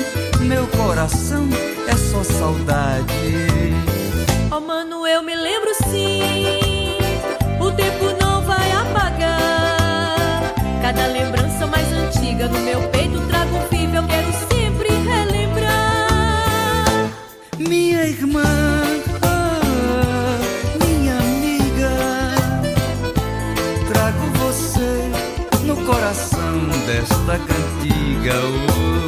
Meu 0.41 0.65
coração 0.69 1.47
é 1.87 1.95
só 1.95 2.23
saudade. 2.23 3.05
Oh, 4.51 4.59
mano, 4.59 5.05
eu 5.05 5.21
me 5.21 5.35
lembro 5.35 5.75
sim. 5.91 6.97
O 7.59 7.71
tempo 7.71 8.05
não 8.19 8.41
vai 8.41 8.71
apagar. 8.71 10.55
Cada 10.81 11.05
lembrança 11.05 11.67
mais 11.67 11.87
antiga 11.93 12.47
no 12.47 12.59
meu 12.61 12.81
peito 12.89 13.21
trago 13.27 13.59
vivo. 13.69 13.95
Eu 13.95 14.07
quero 14.07 14.31
sempre 14.33 14.54
coração 27.05 27.25
desta 27.27 29.04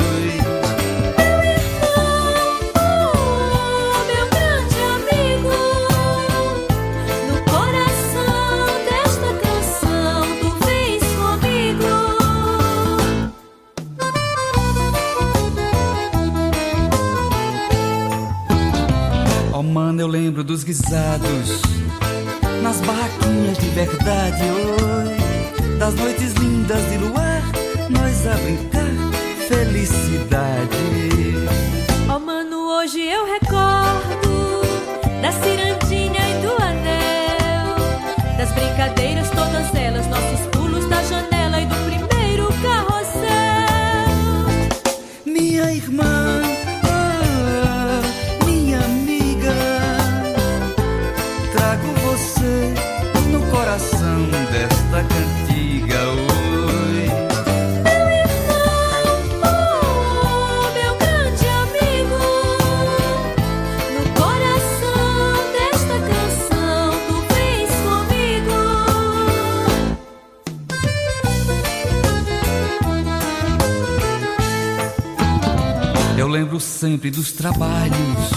sempre 76.78 77.09
dos 77.09 77.32
trabalhos, 77.32 78.30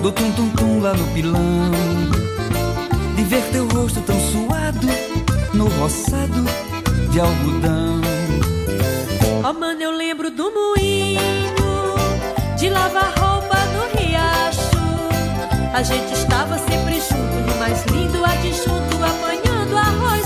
do 0.00 0.12
tum-tum-tum 0.12 0.80
lá 0.80 0.94
no 0.94 1.04
pilão, 1.08 1.72
de 3.16 3.24
ver 3.24 3.42
teu 3.50 3.66
rosto 3.66 4.00
tão 4.02 4.16
suado 4.30 4.86
no 5.52 5.66
roçado 5.66 6.44
de 7.10 7.18
algodão. 7.18 8.00
Oh, 9.44 9.52
mano, 9.58 9.82
eu 9.82 9.90
lembro 9.90 10.30
do 10.30 10.52
moinho, 10.52 11.20
de 12.56 12.68
lavar 12.68 13.12
roupa 13.18 13.58
no 13.74 13.98
riacho. 13.98 14.60
A 15.74 15.82
gente 15.82 16.12
estava 16.12 16.56
sempre 16.58 17.00
junto, 17.00 17.50
no 17.50 17.58
mais 17.58 17.84
lindo 17.86 18.24
adjunto, 18.24 19.04
apanhando 19.04 19.76
arroz 19.76 20.21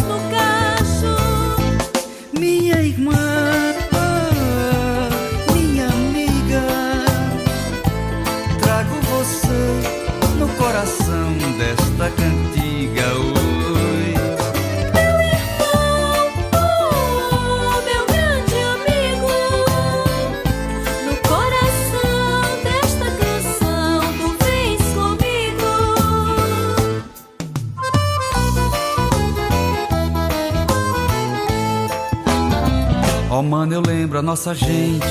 lembro 34.17 34.19
a 34.19 34.23
nossa 34.23 34.55
gente, 34.55 35.07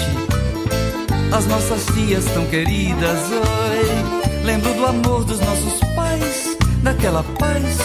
as 1.36 1.46
nossas 1.46 1.86
tias 1.94 2.26
tão 2.26 2.46
queridas. 2.48 3.20
Oi, 3.32 4.44
lembro 4.44 4.74
do 4.74 4.86
amor 4.86 5.24
dos 5.24 5.40
nossos 5.40 5.80
pais, 5.96 6.58
daquela 6.82 7.24
paz 7.38 7.78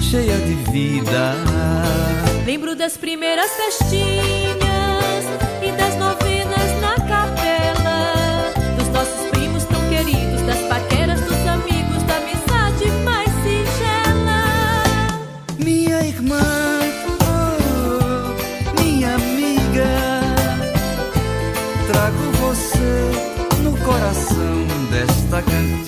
cheia 0.00 0.36
de 0.36 0.54
vida. 0.70 1.34
Lembro 2.44 2.76
das 2.76 2.96
primeiras 2.96 3.50
festinhas 3.52 5.24
e 5.62 5.72
das 5.72 5.96
novenas 5.96 6.35
trago 25.28 25.50
você 25.50 25.85